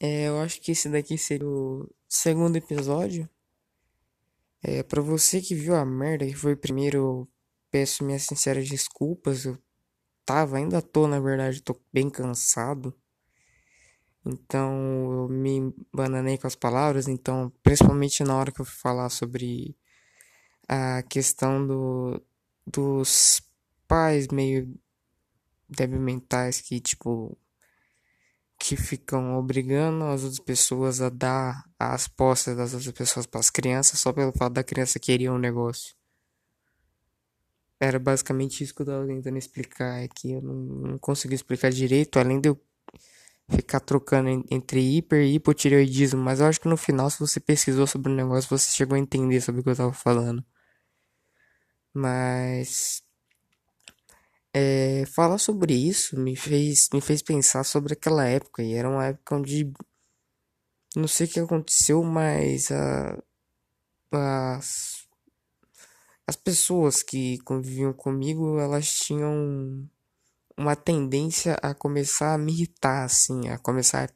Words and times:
É, 0.00 0.28
eu 0.28 0.40
acho 0.40 0.60
que 0.62 0.72
esse 0.72 0.88
daqui 0.88 1.18
seria 1.18 1.46
o 1.46 1.86
segundo 2.08 2.56
episódio. 2.56 3.28
É, 4.62 4.82
pra 4.82 5.02
você 5.02 5.40
que 5.40 5.54
viu 5.54 5.74
a 5.74 5.84
merda 5.84 6.26
que 6.26 6.34
foi 6.34 6.56
primeiro, 6.56 7.28
peço 7.70 8.04
minhas 8.04 8.22
sinceras 8.22 8.68
desculpas. 8.68 9.44
Eu 9.44 9.58
tava, 10.24 10.56
ainda 10.56 10.80
tô, 10.80 11.06
na 11.06 11.20
verdade, 11.20 11.62
tô 11.62 11.78
bem 11.92 12.08
cansado. 12.10 12.94
Então 14.24 14.72
eu 15.12 15.28
me 15.28 15.74
bananei 15.92 16.38
com 16.38 16.46
as 16.46 16.54
palavras. 16.56 17.06
Então, 17.08 17.52
principalmente 17.62 18.24
na 18.24 18.36
hora 18.36 18.52
que 18.52 18.60
eu 18.60 18.64
fui 18.64 18.76
falar 18.76 19.10
sobre 19.10 19.76
a 20.68 21.02
questão 21.02 21.66
do, 21.66 22.22
dos 22.66 23.42
pais 23.88 24.28
meio 24.28 24.74
débil 25.68 26.00
mentais 26.00 26.60
que, 26.60 26.80
tipo, 26.80 27.36
que 28.70 28.76
ficam 28.76 29.36
obrigando 29.36 30.04
as 30.04 30.22
outras 30.22 30.38
pessoas 30.38 31.00
a 31.00 31.08
dar 31.08 31.64
as 31.76 32.06
postas 32.06 32.56
das 32.56 32.72
outras 32.72 32.92
pessoas 32.92 33.26
para 33.26 33.40
as 33.40 33.50
crianças 33.50 33.98
só 33.98 34.12
pelo 34.12 34.30
fato 34.30 34.52
da 34.52 34.62
criança 34.62 35.00
querer 35.00 35.28
um 35.28 35.38
negócio. 35.38 35.96
Era 37.80 37.98
basicamente 37.98 38.62
isso 38.62 38.72
que 38.72 38.82
eu 38.82 38.86
tava 38.86 39.04
tentando 39.08 39.38
explicar, 39.38 40.04
é 40.04 40.06
que 40.06 40.30
eu 40.34 40.40
não, 40.40 40.54
não 40.54 40.98
consegui 40.98 41.34
explicar 41.34 41.72
direito, 41.72 42.16
além 42.20 42.40
de 42.40 42.50
eu 42.50 42.60
ficar 43.48 43.80
trocando 43.80 44.46
entre 44.48 44.78
hiper 44.80 45.22
e 45.24 45.34
hipotireoidismo, 45.34 46.20
mas 46.22 46.38
eu 46.38 46.46
acho 46.46 46.60
que 46.60 46.68
no 46.68 46.76
final, 46.76 47.10
se 47.10 47.18
você 47.18 47.40
pesquisou 47.40 47.88
sobre 47.88 48.12
o 48.12 48.14
negócio, 48.14 48.48
você 48.48 48.70
chegou 48.70 48.94
a 48.94 49.00
entender 49.00 49.40
sobre 49.40 49.62
o 49.62 49.64
que 49.64 49.70
eu 49.70 49.76
tava 49.76 49.92
falando. 49.92 50.44
Mas 51.92 53.02
é, 54.52 55.04
falar 55.06 55.38
sobre 55.38 55.74
isso 55.74 56.18
me 56.18 56.36
fez, 56.36 56.88
me 56.92 57.00
fez 57.00 57.22
pensar 57.22 57.64
sobre 57.64 57.94
aquela 57.94 58.26
época, 58.26 58.62
e 58.62 58.74
era 58.74 58.88
uma 58.88 59.06
época 59.06 59.36
onde 59.36 59.72
não 60.96 61.06
sei 61.06 61.26
o 61.26 61.30
que 61.30 61.40
aconteceu, 61.40 62.02
mas 62.02 62.70
a, 62.72 63.18
as, 64.12 65.08
as 66.26 66.36
pessoas 66.36 67.02
que 67.02 67.38
conviviam 67.38 67.92
comigo, 67.92 68.58
elas 68.58 68.88
tinham 68.90 69.88
uma 70.56 70.76
tendência 70.76 71.54
a 71.62 71.74
começar 71.74 72.34
a 72.34 72.38
me 72.38 72.52
irritar, 72.52 73.04
assim, 73.04 73.48
a 73.48 73.58
começar 73.58 74.12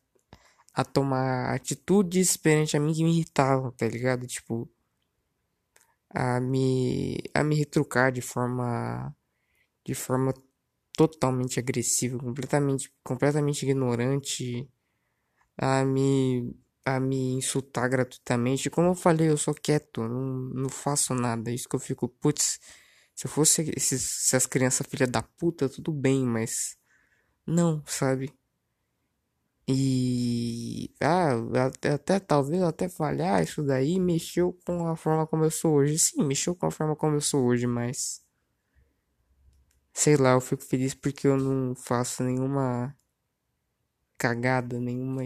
a 0.74 0.84
tomar 0.84 1.54
atitudes 1.54 2.36
perante 2.36 2.76
a 2.76 2.80
mim 2.80 2.92
que 2.92 3.04
me 3.04 3.10
irritavam, 3.12 3.70
tá 3.70 3.86
ligado? 3.86 4.26
Tipo, 4.26 4.68
a 6.10 6.40
me, 6.40 7.18
a 7.32 7.44
me 7.44 7.54
retrucar 7.54 8.12
de 8.12 8.20
forma, 8.20 9.14
de 9.84 9.94
forma 9.94 10.34
totalmente 10.96 11.58
agressiva, 11.60 12.18
completamente, 12.18 12.92
completamente 13.02 13.64
ignorante, 13.64 14.68
a 15.58 15.84
me, 15.84 16.54
a 16.84 17.00
me 17.00 17.34
insultar 17.34 17.88
gratuitamente. 17.88 18.70
Como 18.70 18.88
eu 18.88 18.94
falei, 18.94 19.28
eu 19.30 19.36
sou 19.38 19.54
quieto, 19.54 20.02
não, 20.02 20.24
não 20.54 20.68
faço 20.68 21.14
nada. 21.14 21.50
Isso 21.52 21.68
que 21.68 21.76
eu 21.76 21.80
fico, 21.80 22.08
putz, 22.08 22.60
se 23.14 23.26
eu 23.26 23.30
fosse 23.30 23.62
esses, 23.76 24.26
essas 24.26 24.46
crianças 24.46 24.86
filha 24.88 25.06
da 25.06 25.22
puta, 25.22 25.68
tudo 25.68 25.92
bem, 25.92 26.24
mas 26.26 26.76
não, 27.46 27.82
sabe? 27.86 28.32
E 29.66 30.90
ah, 31.00 31.32
até, 31.66 31.90
até 31.92 32.20
talvez 32.20 32.62
até 32.62 32.88
falhar 32.88 33.42
isso 33.42 33.62
daí 33.62 33.98
mexeu 33.98 34.52
com 34.66 34.86
a 34.88 34.96
forma 34.96 35.26
como 35.26 35.44
eu 35.44 35.50
sou 35.50 35.74
hoje. 35.76 35.98
Sim, 35.98 36.24
mexeu 36.24 36.54
com 36.54 36.66
a 36.66 36.70
forma 36.70 36.94
como 36.96 37.16
eu 37.16 37.20
sou 37.20 37.44
hoje, 37.46 37.66
mas 37.66 38.22
sei 39.94 40.16
lá, 40.16 40.32
eu 40.32 40.40
fico 40.40 40.62
feliz 40.62 40.94
porque 40.94 41.26
eu 41.28 41.36
não 41.38 41.74
faço 41.74 42.22
nenhuma 42.24 42.94
cagada, 44.18 44.80
nenhuma 44.80 45.22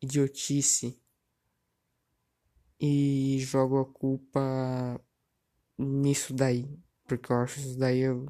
idiotice. 0.00 0.98
E 2.80 3.38
jogo 3.40 3.80
a 3.80 3.86
culpa 3.86 5.00
nisso 5.78 6.34
daí, 6.34 6.68
porque 7.06 7.32
eu 7.32 7.36
acho 7.38 7.60
isso 7.60 7.78
daí 7.78 8.00
eu, 8.00 8.26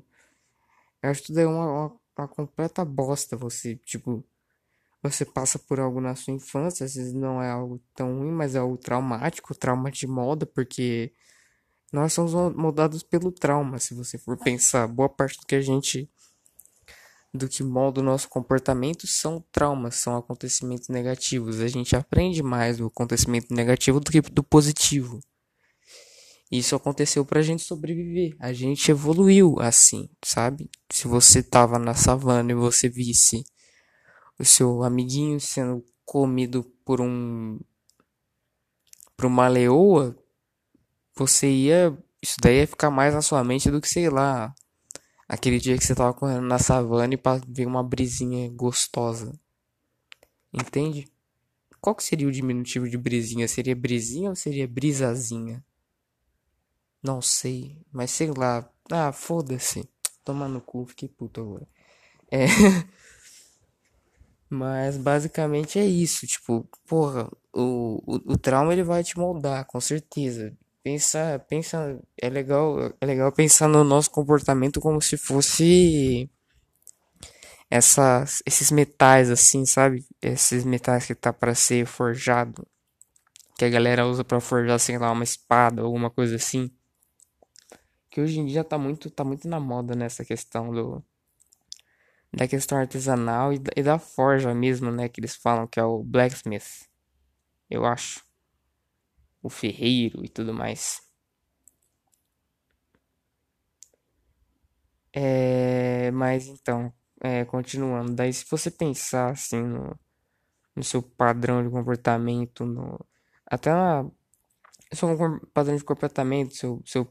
eu 1.03 1.11
acho 1.11 1.25
tudo 1.25 1.37
daí 1.37 1.47
uma, 1.47 1.67
uma, 1.67 2.00
uma 2.19 2.28
completa 2.28 2.84
bosta 2.84 3.37
você, 3.37 3.77
tipo 3.77 4.25
você 5.03 5.25
passa 5.25 5.59
por 5.59 5.81
algo 5.81 6.00
na 6.00 6.17
sua 6.17 6.33
infância, 6.34 6.87
às 6.87 6.94
vezes 6.94 7.12
não 7.12 7.43
é 7.43 7.50
algo 7.50 7.81
tão 7.94 8.19
ruim, 8.21 8.33
mas 8.33 8.55
é 8.55 8.59
algo 8.59 8.78
traumático, 8.78 9.55
trauma 9.55 9.91
de 9.91 10.06
moda, 10.06 10.47
porque 10.47 11.12
nós 11.94 12.12
somos 12.12 12.32
moldados 12.56 13.05
pelo 13.05 13.31
trauma, 13.31 13.78
se 13.78 13.94
você 13.94 14.19
for 14.19 14.37
pensar. 14.37 14.88
Boa 14.88 15.09
parte 15.09 15.38
do 15.38 15.47
que 15.47 15.55
a 15.55 15.60
gente. 15.60 16.10
do 17.32 17.49
que 17.49 17.62
molda 17.62 18.00
o 18.00 18.03
nosso 18.03 18.28
comportamento 18.28 19.06
são 19.06 19.44
traumas, 19.53 19.94
são 19.97 20.16
acontecimentos 20.16 20.88
negativos. 20.88 21.60
A 21.60 21.69
gente 21.69 21.94
aprende 21.94 22.43
mais 22.43 22.78
do 22.78 22.87
acontecimento 22.87 23.55
negativo 23.55 24.00
do 24.00 24.10
que 24.10 24.21
do 24.21 24.43
positivo. 24.43 25.21
Isso 26.50 26.75
aconteceu 26.75 27.25
pra 27.25 27.43
gente 27.43 27.62
sobreviver. 27.62 28.37
A 28.41 28.53
gente 28.53 28.91
evoluiu 28.91 29.56
assim, 29.61 30.09
sabe? 30.25 30.69
Se 30.91 31.06
você 31.06 31.44
tava 31.44 31.78
na 31.78 31.94
savana 31.94 32.50
e 32.50 32.56
você 32.56 32.88
visse 32.88 33.44
o 34.37 34.44
seu 34.44 34.82
amiguinho 34.82 35.41
sendo 35.41 35.84
comido 36.05 36.65
por 36.84 37.00
um 37.00 37.61
por 39.16 39.26
uma 39.26 39.47
leoa, 39.47 40.16
você 41.17 41.51
ia 41.51 41.97
isso 42.23 42.37
daí 42.41 42.61
ia 42.61 42.67
ficar 42.67 42.91
mais 42.91 43.13
na 43.15 43.21
sua 43.21 43.45
mente 43.45 43.71
do 43.71 43.81
que 43.83 43.89
sei 43.89 44.09
lá, 44.09 44.55
aquele 45.29 45.59
dia 45.59 45.77
que 45.77 45.85
você 45.85 45.95
tava 45.95 46.15
correndo 46.15 46.47
na 46.47 46.59
savana 46.59 47.15
e 47.15 47.21
ver 47.49 47.67
uma 47.67 47.83
brisinha 47.83 48.51
gostosa. 48.51 49.39
Entende? 50.53 51.07
Qual 51.81 51.95
que 51.95 52.03
seria 52.03 52.27
o 52.27 52.33
diminutivo 52.33 52.89
de 52.89 52.97
brisinha? 52.97 53.47
Seria 53.47 53.77
brisinha 53.77 54.31
ou 54.31 54.37
seria 54.37 54.67
brisazinha? 54.67 55.63
Não 57.03 57.21
sei, 57.21 57.77
mas 57.93 58.11
sei 58.11 58.33
lá. 58.35 58.67
Ah, 58.91 59.13
foda-se. 59.13 59.87
Toma 60.25 60.49
no 60.49 60.63
cu, 60.63 60.87
fiquei 60.87 61.09
puto 61.09 61.43
agora. 61.43 61.69
É. 62.31 62.47
Mas 64.49 64.97
basicamente 64.97 65.79
é 65.79 65.85
isso, 65.85 66.27
tipo, 66.27 66.67
porra, 66.87 67.29
o, 67.53 68.01
o, 68.07 68.33
o 68.33 68.39
trauma 68.39 68.73
ele 68.73 68.85
vai 68.85 69.03
te 69.03 69.19
moldar, 69.19 69.67
com 69.67 69.81
certeza. 69.81 70.57
Pensa, 70.84 71.45
pensa, 71.49 71.99
é 72.21 72.28
legal, 72.28 72.78
é 73.00 73.06
legal 73.06 73.33
pensar 73.33 73.67
no 73.69 73.83
nosso 73.83 74.11
comportamento 74.11 74.81
como 74.81 75.00
se 75.00 75.17
fosse 75.17 76.31
essas, 77.71 78.43
esses 78.47 78.71
metais 78.71 79.31
assim, 79.31 79.65
sabe? 79.65 80.05
Esses 80.21 80.62
metais 80.65 81.06
que 81.06 81.15
tá 81.15 81.33
para 81.33 81.55
ser 81.55 81.87
forjado, 81.87 82.67
que 83.59 83.65
a 83.65 83.71
galera 83.71 84.06
usa 84.06 84.23
para 84.25 84.41
forjar, 84.41 84.78
sei 84.78 84.99
lá, 84.99 85.11
uma 85.11 85.25
espada 85.25 85.83
alguma 85.83 86.11
coisa 86.11 86.37
assim. 86.37 86.71
Que 88.11 88.21
hoje 88.21 88.39
em 88.39 88.47
dia 88.47 88.62
tá 88.62 88.78
muito, 88.78 89.11
tá 89.11 89.25
muito 89.25 89.49
na 89.49 89.59
moda 89.59 89.94
nessa 89.94 90.25
questão 90.25 90.71
do 90.71 91.03
da 92.33 92.49
questão 92.49 92.77
artesanal 92.78 93.53
e 93.53 93.59
da, 93.59 93.71
e 93.77 93.83
da 93.83 93.99
forja 93.99 94.53
mesmo, 94.55 94.91
né? 94.91 95.09
Que 95.09 95.21
eles 95.21 95.34
falam 95.37 95.67
que 95.67 95.81
é 95.81 95.84
o 95.84 96.03
blacksmith, 96.03 96.89
eu 97.71 97.84
acho. 97.87 98.23
O 99.44 99.49
ferreiro 99.49 100.25
e 100.25 100.28
tudo 100.28 100.53
mais. 100.53 101.00
É, 105.12 106.10
mas 106.10 106.49
então, 106.49 106.93
é, 107.22 107.44
continuando, 107.44 108.15
daí 108.15 108.32
se 108.32 108.44
você 108.50 108.71
pensar 108.71 109.31
assim 109.31 109.62
no, 109.62 109.97
no 110.77 110.82
seu 110.84 111.03
padrão 111.03 111.62
de 111.65 111.71
comportamento, 111.71 112.66
no, 112.66 112.99
até 113.47 113.71
na 113.72 114.10
seu 114.94 115.09
padrão 115.53 115.76
de 115.76 115.84
comportamento, 115.84 116.55
seu, 116.56 116.82
seu, 116.87 117.09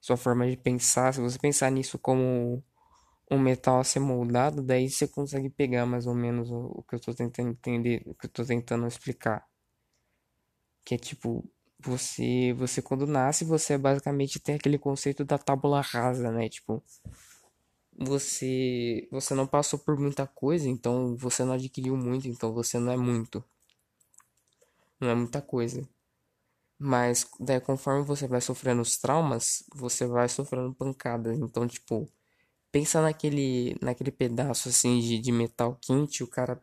sua 0.00 0.16
forma 0.16 0.48
de 0.50 0.56
pensar, 0.56 1.14
se 1.14 1.20
você 1.20 1.38
pensar 1.38 1.70
nisso 1.70 1.98
como 1.98 2.62
um 3.30 3.38
metal 3.38 3.80
a 3.80 3.84
ser 3.84 4.00
moldado, 4.00 4.62
daí 4.62 4.90
você 4.90 5.08
consegue 5.08 5.50
pegar 5.50 5.86
mais 5.86 6.06
ou 6.06 6.14
menos 6.14 6.50
o, 6.50 6.58
o 6.78 6.82
que 6.84 6.94
eu 6.94 6.98
estou 6.98 7.14
tentando 7.14 7.50
entender, 7.50 8.02
o 8.06 8.14
que 8.14 8.26
eu 8.26 8.28
estou 8.28 8.46
tentando 8.46 8.86
explicar. 8.86 9.44
Que 10.88 10.94
é 10.94 10.98
tipo, 10.98 11.44
você, 11.78 12.54
você 12.54 12.80
quando 12.80 13.06
nasce, 13.06 13.44
você 13.44 13.76
basicamente 13.76 14.40
tem 14.40 14.54
aquele 14.54 14.78
conceito 14.78 15.24
da 15.24 15.36
tábula 15.38 15.80
rasa, 15.82 16.30
né? 16.32 16.48
Tipo, 16.48 16.82
você 17.98 19.06
você 19.10 19.34
não 19.34 19.46
passou 19.46 19.78
por 19.78 19.98
muita 19.98 20.26
coisa, 20.26 20.68
então 20.68 21.16
você 21.16 21.44
não 21.44 21.52
adquiriu 21.54 21.96
muito, 21.96 22.28
então 22.28 22.52
você 22.54 22.78
não 22.78 22.92
é 22.92 22.96
muito. 22.96 23.44
Não 25.00 25.10
é 25.10 25.14
muita 25.14 25.42
coisa. 25.42 25.88
Mas 26.78 27.28
daí 27.40 27.60
conforme 27.60 28.04
você 28.04 28.26
vai 28.28 28.40
sofrendo 28.40 28.82
os 28.82 28.98
traumas, 28.98 29.64
você 29.74 30.06
vai 30.06 30.28
sofrendo 30.28 30.74
pancadas. 30.74 31.38
Então, 31.38 31.66
tipo, 31.68 32.08
Pensa 32.70 33.00
naquele, 33.00 33.76
naquele 33.80 34.10
pedaço 34.10 34.68
assim 34.68 35.00
de, 35.00 35.18
de 35.18 35.32
metal 35.32 35.78
quente, 35.80 36.22
o 36.22 36.26
cara 36.28 36.62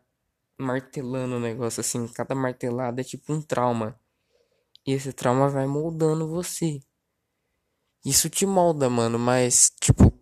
martelando 0.58 1.36
o 1.36 1.40
negócio 1.40 1.80
assim, 1.80 2.06
cada 2.08 2.34
martelada 2.34 3.00
é 3.00 3.04
tipo 3.04 3.32
um 3.32 3.42
trauma. 3.42 3.98
E 4.86 4.92
esse 4.92 5.12
trauma 5.12 5.48
vai 5.48 5.66
moldando 5.66 6.28
você. 6.28 6.80
Isso 8.04 8.30
te 8.30 8.46
molda, 8.46 8.88
mano, 8.88 9.18
mas 9.18 9.70
tipo 9.80 10.12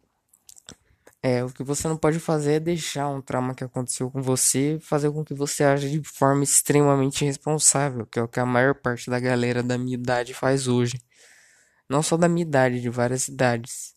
É, 1.23 1.43
o 1.43 1.51
que 1.51 1.63
você 1.65 1.89
não 1.89 1.97
pode 1.97 2.21
fazer 2.21 2.55
é 2.55 2.61
deixar 2.61 3.09
um 3.09 3.21
trauma 3.23 3.55
que 3.55 3.65
aconteceu 3.65 4.11
com 4.11 4.21
você 4.23 4.79
fazer 4.81 5.11
com 5.11 5.25
que 5.25 5.33
você 5.35 5.65
age 5.65 5.91
de 5.91 6.07
forma 6.07 6.45
extremamente 6.45 7.25
irresponsável, 7.25 8.07
que 8.07 8.19
é 8.19 8.23
o 8.23 8.29
que 8.29 8.39
a 8.41 8.45
maior 8.47 8.75
parte 8.75 9.09
da 9.11 9.19
galera 9.19 9.63
da 9.63 9.79
minha 9.79 9.95
idade 9.97 10.35
faz 10.35 10.69
hoje. 10.69 11.01
Não 11.89 12.03
só 12.03 12.17
da 12.17 12.29
minha 12.29 12.43
idade, 12.47 12.81
de 12.81 12.91
várias 12.91 13.29
idades. 13.29 13.95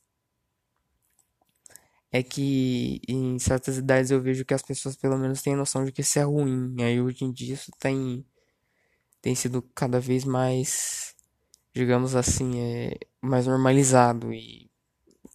É 2.12 2.24
que 2.24 3.02
em 3.08 3.38
certas 3.40 3.78
idades 3.78 4.12
eu 4.12 4.22
vejo 4.22 4.46
que 4.46 4.54
as 4.54 4.62
pessoas 4.62 4.96
pelo 4.96 5.18
menos 5.18 5.42
têm 5.42 5.56
noção 5.56 5.84
de 5.86 5.92
que 5.92 6.02
isso 6.02 6.18
é 6.20 6.24
ruim. 6.24 6.76
Aí 6.82 7.02
hoje 7.02 7.26
em 7.26 7.32
dia 7.32 7.54
isso 7.54 7.72
tem, 7.80 8.26
tem 9.22 9.36
sido 9.36 9.62
cada 9.76 10.00
vez 10.00 10.24
mais, 10.26 11.16
digamos 11.74 12.16
assim, 12.16 12.60
é, 12.60 12.98
mais 13.22 13.48
normalizado. 13.48 14.34
E 14.34 14.70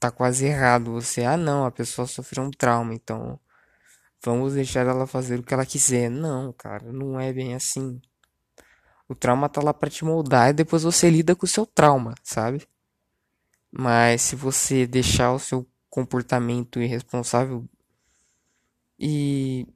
tá 0.01 0.11
quase 0.11 0.47
errado 0.47 0.93
você, 0.93 1.25
ah 1.25 1.37
não, 1.37 1.65
a 1.65 1.71
pessoa 1.71 2.07
sofreu 2.07 2.45
um 2.45 2.51
trauma, 2.51 2.95
então 2.95 3.39
vamos 4.25 4.55
deixar 4.55 4.87
ela 4.87 5.07
fazer 5.07 5.39
o 5.39 5.43
que 5.43 5.55
ela 5.55 5.67
quiser. 5.67 6.11
Não, 6.11 6.53
cara, 6.53 6.93
não 6.93 7.21
é 7.21 7.33
bem 7.33 7.55
assim. 7.55 8.01
O 9.09 9.15
trauma 9.15 9.49
tá 9.49 9.63
lá 9.63 9.75
pra 9.75 9.91
te 9.91 10.05
moldar 10.05 10.51
e 10.51 10.55
depois 10.55 10.83
você 10.83 11.11
lida 11.11 11.37
com 11.37 11.45
o 11.45 11.49
seu 11.49 11.67
trauma, 11.67 12.15
sabe? 12.23 12.67
Mas 13.71 14.23
se 14.23 14.37
você 14.37 14.87
deixar 14.87 15.33
o 15.33 15.39
seu 15.39 15.67
comportamento 15.89 16.81
irresponsável 16.81 17.69
e 18.99 19.67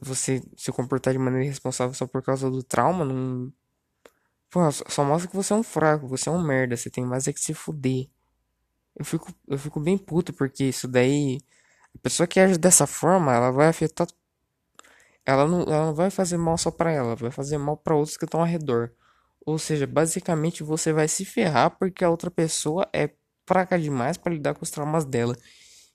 você 0.00 0.42
se 0.56 0.72
comportar 0.72 1.12
de 1.12 1.18
maneira 1.18 1.44
irresponsável 1.44 1.94
só 1.94 2.06
por 2.06 2.22
causa 2.22 2.50
do 2.50 2.62
trauma, 2.62 3.04
não. 3.04 3.52
Pô, 4.50 4.60
só 4.70 5.04
mostra 5.04 5.28
que 5.28 5.36
você 5.36 5.52
é 5.52 5.56
um 5.56 5.62
fraco, 5.62 6.06
você 6.06 6.28
é 6.28 6.32
um 6.32 6.42
merda, 6.42 6.76
você 6.76 6.90
tem 6.90 7.04
mais 7.04 7.26
é 7.28 7.32
que 7.32 7.40
se 7.40 7.54
fuder. 7.54 8.08
Eu 8.96 9.04
fico, 9.04 9.32
eu 9.48 9.58
fico 9.58 9.80
bem 9.80 9.98
puto 9.98 10.32
porque 10.32 10.64
isso 10.64 10.86
daí. 10.88 11.40
A 11.94 11.98
pessoa 11.98 12.26
que 12.26 12.40
age 12.40 12.58
dessa 12.58 12.86
forma, 12.86 13.32
ela 13.34 13.50
vai 13.50 13.68
afetar. 13.68 14.06
Ela 15.26 15.46
não, 15.46 15.62
ela 15.62 15.86
não 15.86 15.94
vai 15.94 16.10
fazer 16.10 16.36
mal 16.36 16.58
só 16.58 16.70
pra 16.70 16.92
ela, 16.92 17.16
vai 17.16 17.30
fazer 17.30 17.58
mal 17.58 17.76
para 17.76 17.96
outros 17.96 18.16
que 18.16 18.24
estão 18.24 18.40
ao 18.40 18.46
redor. 18.46 18.92
Ou 19.46 19.58
seja, 19.58 19.86
basicamente 19.86 20.62
você 20.62 20.92
vai 20.92 21.08
se 21.08 21.24
ferrar 21.24 21.70
porque 21.78 22.04
a 22.04 22.10
outra 22.10 22.30
pessoa 22.30 22.88
é 22.92 23.10
fraca 23.46 23.78
demais 23.78 24.16
para 24.16 24.32
lidar 24.32 24.54
com 24.54 24.62
os 24.62 24.70
traumas 24.70 25.04
dela. 25.04 25.36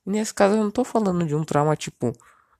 E 0.05 0.09
nesse 0.09 0.33
caso 0.33 0.55
eu 0.55 0.63
não 0.63 0.71
tô 0.71 0.83
falando 0.83 1.25
de 1.25 1.35
um 1.35 1.43
trauma 1.43 1.75
tipo, 1.75 2.13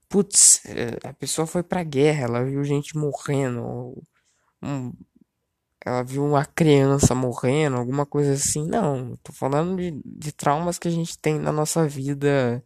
putz, 0.10 0.66
é, 0.66 1.08
a 1.08 1.14
pessoa 1.14 1.48
foi 1.48 1.64
pra 1.64 1.84
guerra, 1.84 2.24
ela 2.26 2.44
viu 2.44 2.64
gente 2.64 2.98
morrendo, 2.98 4.04
um, 4.62 4.92
ela 5.86 6.04
viu 6.04 6.26
uma 6.26 6.46
criança 6.46 7.16
morrendo, 7.16 7.78
alguma 7.78 8.06
coisa 8.06 8.34
assim. 8.34 8.68
Não, 8.68 9.16
tô 9.24 9.32
falando 9.34 9.78
de, 9.78 9.92
de 10.06 10.32
traumas 10.32 10.78
que 10.80 10.88
a 10.88 10.92
gente 10.92 11.18
tem 11.18 11.40
na 11.40 11.52
nossa 11.52 11.88
vida. 11.88 12.64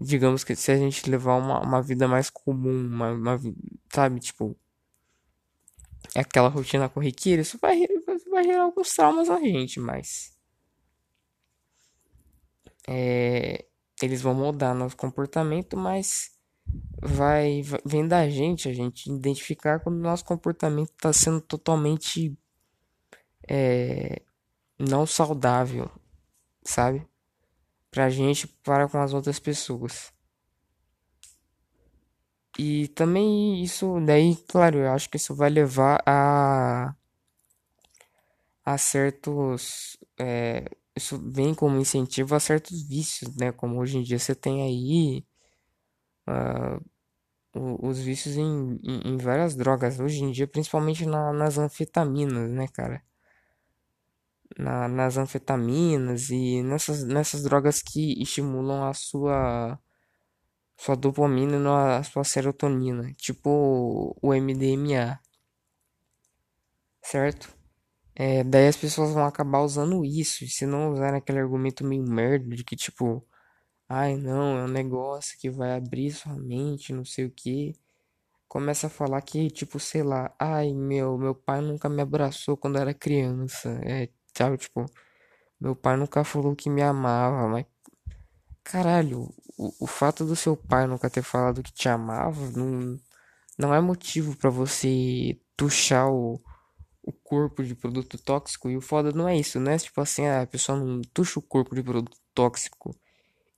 Digamos 0.00 0.44
que 0.44 0.56
se 0.56 0.72
a 0.72 0.76
gente 0.76 1.08
levar 1.10 1.36
uma, 1.36 1.60
uma 1.60 1.82
vida 1.82 2.08
mais 2.08 2.30
comum, 2.30 2.86
uma, 2.86 3.12
uma 3.12 3.40
sabe, 3.92 4.20
tipo, 4.20 4.56
aquela 6.14 6.48
rotina 6.48 6.88
corriqueira, 6.88 7.42
isso 7.42 7.58
vai, 7.58 7.86
vai 8.30 8.44
gerar 8.44 8.64
alguns 8.64 8.90
traumas 8.94 9.28
na 9.28 9.40
gente, 9.40 9.80
mas 9.80 10.36
é, 12.88 13.64
eles 14.02 14.20
vão 14.22 14.34
mudar 14.34 14.74
nosso 14.74 14.96
comportamento, 14.96 15.76
mas 15.76 16.33
vai, 17.02 17.62
vem 17.84 18.06
da 18.06 18.28
gente 18.28 18.68
a 18.68 18.72
gente 18.72 19.10
identificar 19.10 19.80
quando 19.80 19.96
o 19.96 20.02
nosso 20.02 20.24
comportamento 20.24 20.90
está 20.90 21.12
sendo 21.12 21.40
totalmente 21.40 22.36
é, 23.48 24.22
não 24.78 25.06
saudável, 25.06 25.90
sabe? 26.64 27.06
Pra 27.90 28.10
gente 28.10 28.46
para 28.46 28.88
com 28.88 28.98
as 28.98 29.12
outras 29.14 29.38
pessoas. 29.38 30.12
E 32.58 32.88
também 32.88 33.62
isso 33.62 34.00
daí, 34.06 34.36
claro, 34.48 34.78
eu 34.78 34.92
acho 34.92 35.10
que 35.10 35.16
isso 35.16 35.34
vai 35.34 35.50
levar 35.50 36.02
a 36.06 36.94
a 38.64 38.78
certos 38.78 39.96
é, 40.18 40.64
isso 40.96 41.18
vem 41.18 41.54
como 41.54 41.78
incentivo 41.78 42.34
a 42.34 42.40
certos 42.40 42.82
vícios, 42.82 43.34
né? 43.36 43.52
Como 43.52 43.78
hoje 43.80 43.98
em 43.98 44.02
dia 44.02 44.18
você 44.18 44.34
tem 44.34 44.62
aí 44.62 45.24
uh, 46.28 46.84
os 47.54 48.00
vícios 48.00 48.36
em, 48.36 48.80
em, 48.82 49.14
em, 49.14 49.16
várias 49.16 49.54
drogas. 49.54 50.00
Hoje 50.00 50.22
em 50.24 50.32
dia, 50.32 50.46
principalmente 50.46 51.06
na, 51.06 51.32
nas 51.32 51.58
anfetaminas, 51.58 52.50
né, 52.50 52.66
cara? 52.68 53.02
Na, 54.58 54.88
nas 54.88 55.16
anfetaminas 55.16 56.30
e 56.30 56.62
nessas, 56.62 57.04
nessas 57.04 57.42
drogas 57.42 57.82
que 57.82 58.20
estimulam 58.22 58.84
a 58.88 58.94
sua 58.94 59.78
sua 60.76 60.96
dopamina 60.96 61.56
e 61.56 61.98
a 61.98 62.02
sua 62.02 62.24
serotonina, 62.24 63.12
tipo 63.14 64.16
o 64.20 64.34
MDMA, 64.34 65.20
certo? 67.02 67.54
É, 68.14 68.44
daí 68.44 68.68
as 68.68 68.76
pessoas 68.76 69.12
vão 69.12 69.26
acabar 69.26 69.60
usando 69.60 70.04
isso, 70.04 70.46
se 70.48 70.66
não 70.66 70.92
usar 70.92 71.14
aquele 71.14 71.40
argumento 71.40 71.84
meio 71.84 72.04
merda 72.04 72.54
de 72.56 72.64
que 72.64 72.76
tipo, 72.76 73.26
ai 73.88 74.16
não, 74.16 74.58
é 74.58 74.64
um 74.64 74.68
negócio 74.68 75.38
que 75.38 75.50
vai 75.50 75.76
abrir 75.76 76.12
sua 76.12 76.34
mente, 76.34 76.92
não 76.92 77.04
sei 77.04 77.26
o 77.26 77.30
que. 77.30 77.74
Começa 78.48 78.86
a 78.88 78.90
falar 78.90 79.20
que, 79.22 79.50
tipo, 79.50 79.80
sei 79.80 80.02
lá, 80.02 80.34
ai 80.38 80.72
meu, 80.74 81.18
meu 81.18 81.34
pai 81.34 81.60
nunca 81.60 81.88
me 81.88 82.02
abraçou 82.02 82.56
quando 82.56 82.78
era 82.78 82.94
criança. 82.94 83.70
É, 83.84 84.08
sabe, 84.36 84.58
tipo, 84.58 84.86
meu 85.60 85.76
pai 85.76 85.96
nunca 85.96 86.24
falou 86.24 86.54
que 86.56 86.70
me 86.70 86.82
amava, 86.82 87.48
mas. 87.48 87.66
Caralho, 88.64 89.34
o, 89.58 89.84
o 89.84 89.86
fato 89.86 90.24
do 90.24 90.36
seu 90.36 90.56
pai 90.56 90.86
nunca 90.86 91.10
ter 91.10 91.22
falado 91.22 91.62
que 91.62 91.72
te 91.72 91.88
amava 91.88 92.50
não, 92.52 92.98
não 93.58 93.74
é 93.74 93.80
motivo 93.80 94.36
para 94.36 94.50
você 94.50 95.38
tuchar 95.56 96.10
o 96.10 96.40
o 97.04 97.12
corpo 97.12 97.62
de 97.62 97.74
produto 97.74 98.18
tóxico. 98.18 98.70
E 98.70 98.76
o 98.76 98.80
foda 98.80 99.12
não 99.12 99.28
é 99.28 99.36
isso, 99.36 99.60
né? 99.60 99.78
Tipo 99.78 100.00
assim, 100.00 100.26
a 100.26 100.46
pessoa 100.46 100.78
não 100.78 101.02
tuxa 101.12 101.38
o 101.38 101.42
corpo 101.42 101.74
de 101.74 101.82
produto 101.82 102.16
tóxico 102.34 102.98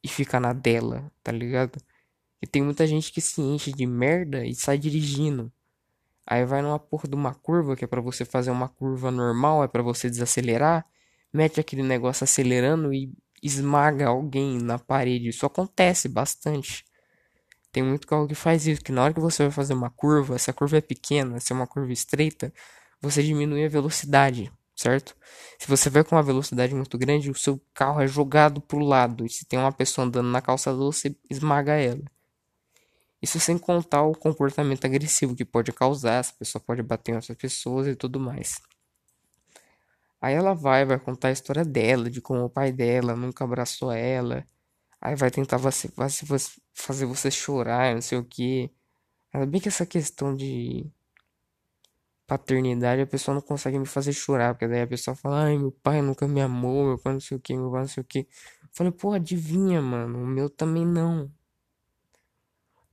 e 0.06 0.08
fica 0.08 0.38
na 0.38 0.52
dela, 0.52 1.10
tá 1.20 1.32
ligado? 1.32 1.82
E 2.40 2.46
tem 2.46 2.62
muita 2.62 2.86
gente 2.86 3.10
que 3.10 3.20
se 3.20 3.40
enche 3.40 3.72
de 3.72 3.84
merda 3.84 4.46
e 4.46 4.54
sai 4.54 4.78
dirigindo. 4.78 5.52
Aí 6.24 6.44
vai 6.44 6.62
numa 6.62 6.78
porra 6.78 7.08
de 7.08 7.16
uma 7.16 7.34
curva 7.34 7.74
que 7.74 7.84
é 7.84 7.88
para 7.88 8.00
você 8.00 8.24
fazer 8.24 8.52
uma 8.52 8.68
curva 8.68 9.10
normal, 9.10 9.64
é 9.64 9.68
para 9.68 9.82
você 9.82 10.08
desacelerar, 10.08 10.86
mete 11.32 11.58
aquele 11.58 11.82
negócio 11.82 12.22
acelerando 12.22 12.94
e 12.94 13.12
esmaga 13.42 14.06
alguém 14.06 14.58
na 14.62 14.78
parede. 14.78 15.28
Isso 15.28 15.44
acontece 15.44 16.08
bastante. 16.08 16.84
Tem 17.72 17.82
muito 17.82 18.06
carro 18.06 18.28
que 18.28 18.34
faz 18.36 18.64
isso, 18.64 18.82
que 18.82 18.92
na 18.92 19.02
hora 19.02 19.12
que 19.12 19.18
você 19.18 19.42
vai 19.42 19.50
fazer 19.50 19.74
uma 19.74 19.90
curva, 19.90 20.38
se 20.38 20.48
a 20.50 20.54
curva 20.54 20.76
é 20.76 20.80
pequena, 20.80 21.40
se 21.40 21.52
é 21.52 21.56
uma 21.56 21.66
curva 21.66 21.92
estreita, 21.92 22.52
você 23.00 23.24
diminui 23.24 23.64
a 23.64 23.68
velocidade, 23.68 24.52
certo? 24.76 25.16
Se 25.58 25.66
você 25.66 25.88
vai 25.88 26.04
com 26.04 26.14
uma 26.14 26.22
velocidade 26.22 26.74
muito 26.74 26.96
grande, 26.98 27.30
o 27.30 27.34
seu 27.34 27.60
carro 27.74 28.00
é 28.00 28.06
jogado 28.06 28.60
para 28.60 28.78
o 28.78 28.84
lado. 28.84 29.24
E 29.24 29.30
se 29.30 29.46
tem 29.46 29.58
uma 29.58 29.72
pessoa 29.72 30.06
andando 30.06 30.28
na 30.28 30.42
calçada, 30.42 30.76
você 30.76 31.16
esmaga 31.30 31.72
ela. 31.72 32.04
Isso 33.20 33.40
sem 33.40 33.58
contar 33.58 34.02
o 34.02 34.12
comportamento 34.14 34.84
agressivo 34.84 35.34
que 35.34 35.44
pode 35.44 35.72
causar, 35.72 36.20
essa 36.20 36.34
pessoa 36.34 36.62
pode 36.64 36.82
bater 36.82 37.12
em 37.12 37.14
outras 37.16 37.36
pessoas 37.36 37.86
e 37.86 37.96
tudo 37.96 38.20
mais. 38.20 38.60
Aí 40.20 40.34
ela 40.34 40.54
vai, 40.54 40.84
vai 40.84 40.98
contar 40.98 41.28
a 41.28 41.32
história 41.32 41.64
dela, 41.64 42.10
de 42.10 42.20
como 42.20 42.44
o 42.44 42.50
pai 42.50 42.72
dela 42.72 43.16
nunca 43.16 43.44
abraçou 43.44 43.90
ela. 43.92 44.44
Aí 45.00 45.14
vai 45.16 45.30
tentar 45.30 45.58
fazer 45.58 47.06
você 47.06 47.30
chorar, 47.30 47.94
não 47.94 48.02
sei 48.02 48.18
o 48.18 48.24
que. 48.24 48.70
Ainda 49.32 49.46
bem 49.46 49.60
que 49.60 49.68
essa 49.68 49.86
questão 49.86 50.34
de 50.34 50.90
paternidade, 52.26 53.02
a 53.02 53.06
pessoa 53.06 53.34
não 53.34 53.42
consegue 53.42 53.78
me 53.78 53.86
fazer 53.86 54.12
chorar, 54.12 54.54
porque 54.54 54.68
daí 54.68 54.82
a 54.82 54.86
pessoa 54.86 55.16
fala, 55.16 55.44
ai, 55.44 55.58
meu 55.58 55.72
pai 55.72 56.02
nunca 56.02 56.26
me 56.28 56.40
amou, 56.40 56.86
meu 56.86 56.98
pai 56.98 57.12
não 57.14 57.20
sei 57.20 57.36
o 57.36 57.40
que, 57.40 57.54
meu 57.56 57.70
pai 57.70 57.80
não 57.82 57.88
sei 57.88 58.02
o 58.02 58.06
que. 58.06 58.28
Falei, 58.72 58.92
pô, 58.92 59.12
adivinha, 59.12 59.80
mano, 59.80 60.22
o 60.22 60.26
meu 60.26 60.50
também 60.50 60.84
não. 60.84 61.30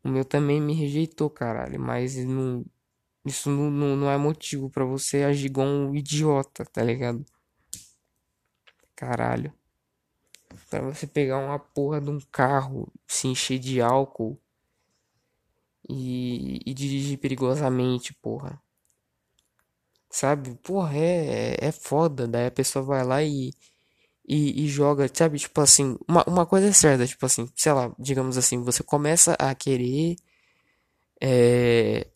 O 0.04 0.10
meu 0.10 0.26
também 0.26 0.62
me 0.62 0.74
rejeitou, 0.74 1.30
caralho, 1.30 1.80
mas 1.80 2.16
não, 2.18 2.66
isso 3.26 3.50
não, 3.50 3.72
não, 3.72 3.96
não 3.96 4.12
é 4.12 4.18
motivo 4.18 4.70
para 4.70 4.86
você 4.86 5.24
agir 5.24 5.48
igual 5.48 5.68
um 5.68 5.96
idiota, 5.96 6.66
tá 6.66 6.84
ligado? 6.84 7.26
Caralho. 8.96 9.54
Pra 10.70 10.82
você 10.82 11.08
pegar 11.08 11.38
uma 11.38 11.60
porra 11.60 12.00
de 12.02 12.10
um 12.10 12.20
carro, 12.32 12.92
se 13.08 13.28
encher 13.28 13.60
de 13.60 13.82
álcool 13.82 14.40
e, 15.90 16.60
e 16.66 16.74
dirigir 16.74 17.18
perigosamente, 17.20 18.14
porra. 18.14 18.63
Sabe? 20.14 20.54
Porra, 20.64 20.96
é, 20.96 21.58
é 21.60 21.72
foda. 21.72 22.28
Daí 22.28 22.46
a 22.48 22.52
pessoa 22.52 22.86
vai 22.86 23.04
lá 23.04 23.24
e, 23.24 23.52
e, 24.28 24.66
e, 24.66 24.68
joga, 24.70 25.10
sabe? 25.14 25.40
Tipo 25.40 25.62
assim, 25.62 25.98
uma, 26.08 26.24
uma 26.28 26.46
coisa 26.46 26.68
é 26.68 26.74
certa, 26.74 27.08
tipo 27.08 27.26
assim, 27.26 27.50
sei 27.56 27.74
lá, 27.74 27.92
digamos 28.00 28.38
assim, 28.38 28.62
você 28.64 28.84
começa 28.84 29.34
a 29.40 29.56
querer 29.56 30.16
é, 31.22 32.08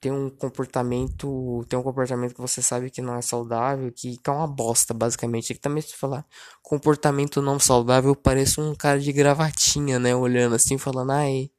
ter 0.00 0.12
um 0.12 0.30
comportamento, 0.30 1.64
tem 1.68 1.78
um 1.78 1.82
comportamento 1.82 2.34
que 2.34 2.40
você 2.40 2.60
sabe 2.62 2.90
que 2.90 3.00
não 3.02 3.14
é 3.16 3.22
saudável, 3.22 3.92
que, 3.92 4.16
que 4.16 4.30
é 4.30 4.32
uma 4.32 4.46
bosta, 4.48 4.92
basicamente. 4.94 5.54
Que 5.54 5.60
também 5.60 5.82
se 5.82 5.96
falar 5.96 6.26
comportamento 6.62 7.40
não 7.42 7.58
saudável, 7.60 8.16
parece 8.16 8.60
um 8.60 8.74
cara 8.74 8.98
de 9.00 9.12
gravatinha, 9.12 9.98
né, 10.00 10.14
olhando 10.14 10.54
assim, 10.56 10.78
falando, 10.78 11.12
ai, 11.12 11.50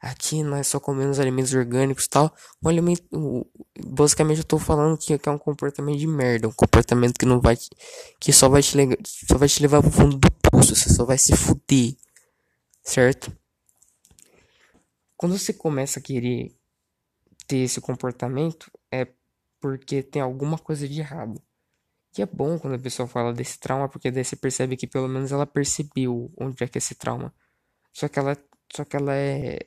aqui 0.00 0.42
nós 0.42 0.66
só 0.66 0.78
comemos 0.78 1.18
alimentos 1.18 1.52
orgânicos 1.54 2.04
e 2.04 2.10
tal. 2.10 2.34
Um 2.62 2.68
alimento, 2.68 3.46
basicamente 3.84 4.38
eu 4.38 4.44
tô 4.44 4.58
falando 4.58 4.96
que, 4.98 5.12
é 5.12 5.30
um 5.30 5.38
comportamento 5.38 5.98
de 5.98 6.06
merda, 6.06 6.48
um 6.48 6.52
comportamento 6.52 7.18
que 7.18 7.26
não 7.26 7.40
vai, 7.40 7.56
que 8.20 8.32
só 8.32 8.48
vai 8.48 8.62
te, 8.62 8.76
só 9.28 9.38
vai 9.38 9.48
te 9.48 9.60
levar 9.62 9.82
pro 9.82 9.90
fundo 9.90 10.18
do 10.18 10.30
poço, 10.50 10.74
você 10.74 10.92
só 10.92 11.04
vai 11.04 11.18
se 11.18 11.34
fuder, 11.36 11.94
certo? 12.82 13.36
Quando 15.16 15.38
você 15.38 15.52
começa 15.52 15.98
a 15.98 16.02
querer 16.02 16.54
ter 17.46 17.58
esse 17.58 17.80
comportamento, 17.80 18.70
é 18.90 19.08
porque 19.60 20.02
tem 20.02 20.20
alguma 20.20 20.58
coisa 20.58 20.86
de 20.86 21.00
errado. 21.00 21.40
Que 22.12 22.22
é 22.22 22.26
bom 22.26 22.58
quando 22.58 22.74
a 22.74 22.78
pessoa 22.78 23.08
fala 23.08 23.32
desse 23.32 23.58
trauma, 23.58 23.88
porque 23.88 24.10
daí 24.10 24.24
você 24.24 24.36
percebe 24.36 24.76
que 24.76 24.86
pelo 24.86 25.08
menos 25.08 25.32
ela 25.32 25.46
percebeu 25.46 26.32
onde 26.36 26.62
é 26.62 26.68
que 26.68 26.78
é 26.78 26.80
esse 26.80 26.94
trauma. 26.94 27.34
Só 27.92 28.08
que 28.08 28.18
ela, 28.18 28.36
só 28.74 28.84
que 28.84 28.96
ela 28.96 29.14
é 29.14 29.66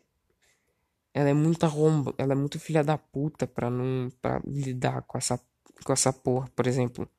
ela 1.19 1.29
é 1.29 1.33
muito 1.33 1.65
arromba, 1.65 2.13
ela 2.17 2.31
é 2.31 2.35
muito 2.35 2.57
filha 2.57 2.81
da 2.81 2.97
puta 2.97 3.45
pra 3.45 3.69
não 3.69 4.09
para 4.21 4.41
lidar 4.47 5.01
com 5.01 5.17
essa 5.17 5.37
com 5.83 5.91
essa 5.91 6.13
porra, 6.13 6.49
por 6.55 6.65
exemplo. 6.65 7.09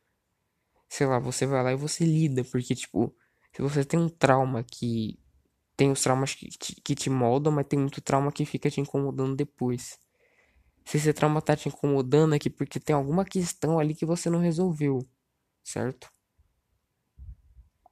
Sei 0.88 1.06
lá, 1.06 1.18
você 1.18 1.46
vai 1.46 1.62
lá 1.62 1.72
e 1.72 1.76
você 1.76 2.04
lida, 2.04 2.42
porque 2.44 2.74
tipo, 2.74 3.14
se 3.54 3.60
você 3.60 3.84
tem 3.84 4.00
um 4.00 4.08
trauma 4.08 4.64
que 4.64 5.18
tem 5.76 5.90
os 5.90 6.02
traumas 6.02 6.34
que 6.34 6.48
te, 6.48 6.74
que 6.76 6.94
te 6.94 7.10
moldam, 7.10 7.52
mas 7.52 7.66
tem 7.66 7.78
muito 7.78 8.00
trauma 8.00 8.32
que 8.32 8.46
fica 8.46 8.70
te 8.70 8.80
incomodando 8.80 9.36
depois. 9.36 9.98
Se 10.84 10.96
esse 10.96 11.12
trauma 11.12 11.42
tá 11.42 11.54
te 11.54 11.68
incomodando 11.68 12.34
aqui 12.34 12.48
porque 12.50 12.80
tem 12.80 12.96
alguma 12.96 13.24
questão 13.24 13.78
ali 13.78 13.94
que 13.94 14.06
você 14.06 14.30
não 14.30 14.40
resolveu, 14.40 14.98
certo? 15.62 16.10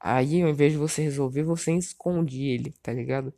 Aí, 0.00 0.42
ao 0.42 0.48
invés 0.48 0.72
de 0.72 0.78
você 0.78 1.02
resolver, 1.02 1.42
você 1.44 1.72
esconde 1.74 2.44
ele, 2.44 2.72
tá 2.82 2.92
ligado? 2.94 3.34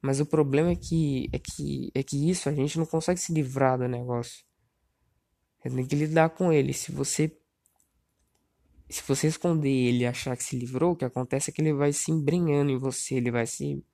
Mas 0.00 0.20
o 0.20 0.26
problema 0.26 0.70
é 0.70 0.76
que 0.76 1.28
é 1.32 1.38
que 1.38 1.90
é 1.94 2.02
que 2.02 2.30
isso 2.30 2.48
a 2.48 2.52
gente 2.52 2.78
não 2.78 2.86
consegue 2.86 3.20
se 3.20 3.32
livrar 3.32 3.78
do 3.78 3.88
negócio. 3.88 4.44
Você 5.58 5.70
tem 5.70 5.86
que 5.86 5.96
lidar 5.96 6.30
com 6.30 6.52
ele. 6.52 6.72
Se 6.72 6.92
você 6.92 7.36
se 8.88 9.02
você 9.06 9.26
esconder 9.26 9.68
ele 9.68 10.04
e 10.04 10.06
achar 10.06 10.36
que 10.36 10.44
se 10.44 10.56
livrou, 10.56 10.92
o 10.92 10.96
que 10.96 11.04
acontece 11.04 11.50
é 11.50 11.52
que 11.52 11.60
ele 11.60 11.74
vai 11.74 11.92
se 11.92 12.10
embrenhando 12.10 12.70
em 12.70 12.78
você, 12.78 13.16
ele 13.16 13.30
vai 13.30 13.46
se 13.46 13.84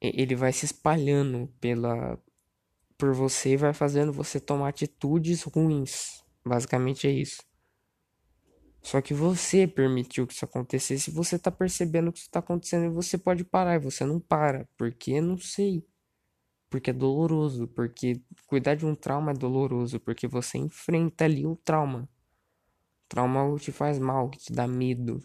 ele 0.00 0.34
vai 0.34 0.52
se 0.52 0.64
espalhando 0.64 1.48
pela 1.60 2.18
por 2.98 3.14
você 3.14 3.50
e 3.50 3.56
vai 3.56 3.72
fazendo 3.72 4.12
você 4.12 4.38
tomar 4.40 4.68
atitudes 4.68 5.42
ruins. 5.42 6.22
Basicamente 6.44 7.06
é 7.06 7.10
isso. 7.10 7.49
Só 8.82 9.00
que 9.00 9.12
você 9.12 9.66
permitiu 9.66 10.26
que 10.26 10.32
isso 10.32 10.44
acontecesse, 10.44 11.10
você 11.10 11.38
tá 11.38 11.50
percebendo 11.50 12.08
o 12.08 12.12
que 12.12 12.20
está 12.20 12.38
acontecendo 12.38 12.86
e 12.86 12.88
você 12.88 13.18
pode 13.18 13.44
parar 13.44 13.76
e 13.76 13.78
você 13.78 14.04
não 14.04 14.18
para, 14.18 14.66
porque 14.76 15.20
não 15.20 15.38
sei. 15.38 15.84
Porque 16.70 16.90
é 16.90 16.92
doloroso, 16.92 17.68
porque 17.68 18.20
cuidar 18.46 18.76
de 18.76 18.86
um 18.86 18.94
trauma 18.94 19.32
é 19.32 19.34
doloroso, 19.34 20.00
porque 20.00 20.26
você 20.26 20.56
enfrenta 20.58 21.24
ali 21.24 21.46
o 21.46 21.56
trauma. 21.56 22.08
Trauma 23.08 23.58
te 23.58 23.72
faz 23.72 23.98
mal, 23.98 24.30
que 24.30 24.38
te 24.38 24.52
dá 24.52 24.68
medo, 24.68 25.20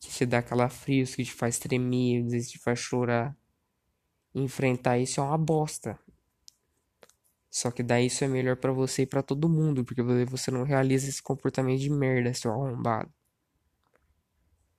que 0.00 0.08
te 0.08 0.24
dá 0.24 0.40
calafrios, 0.40 1.14
que 1.14 1.24
te 1.24 1.32
faz 1.32 1.58
tremer, 1.58 2.22
vezes 2.22 2.50
te 2.52 2.58
faz 2.58 2.78
chorar. 2.78 3.36
Enfrentar 4.34 4.98
isso 4.98 5.20
é 5.20 5.24
uma 5.24 5.36
bosta. 5.36 5.98
Só 7.56 7.70
que 7.70 7.82
daí 7.82 8.04
isso 8.04 8.22
é 8.22 8.28
melhor 8.28 8.56
para 8.56 8.70
você 8.70 9.02
e 9.02 9.06
para 9.06 9.22
todo 9.22 9.48
mundo, 9.48 9.82
porque 9.82 10.02
você 10.26 10.50
não 10.50 10.62
realiza 10.62 11.08
esse 11.08 11.22
comportamento 11.22 11.80
de 11.80 11.88
merda, 11.88 12.34
seu 12.34 12.52
arrombado. 12.52 13.10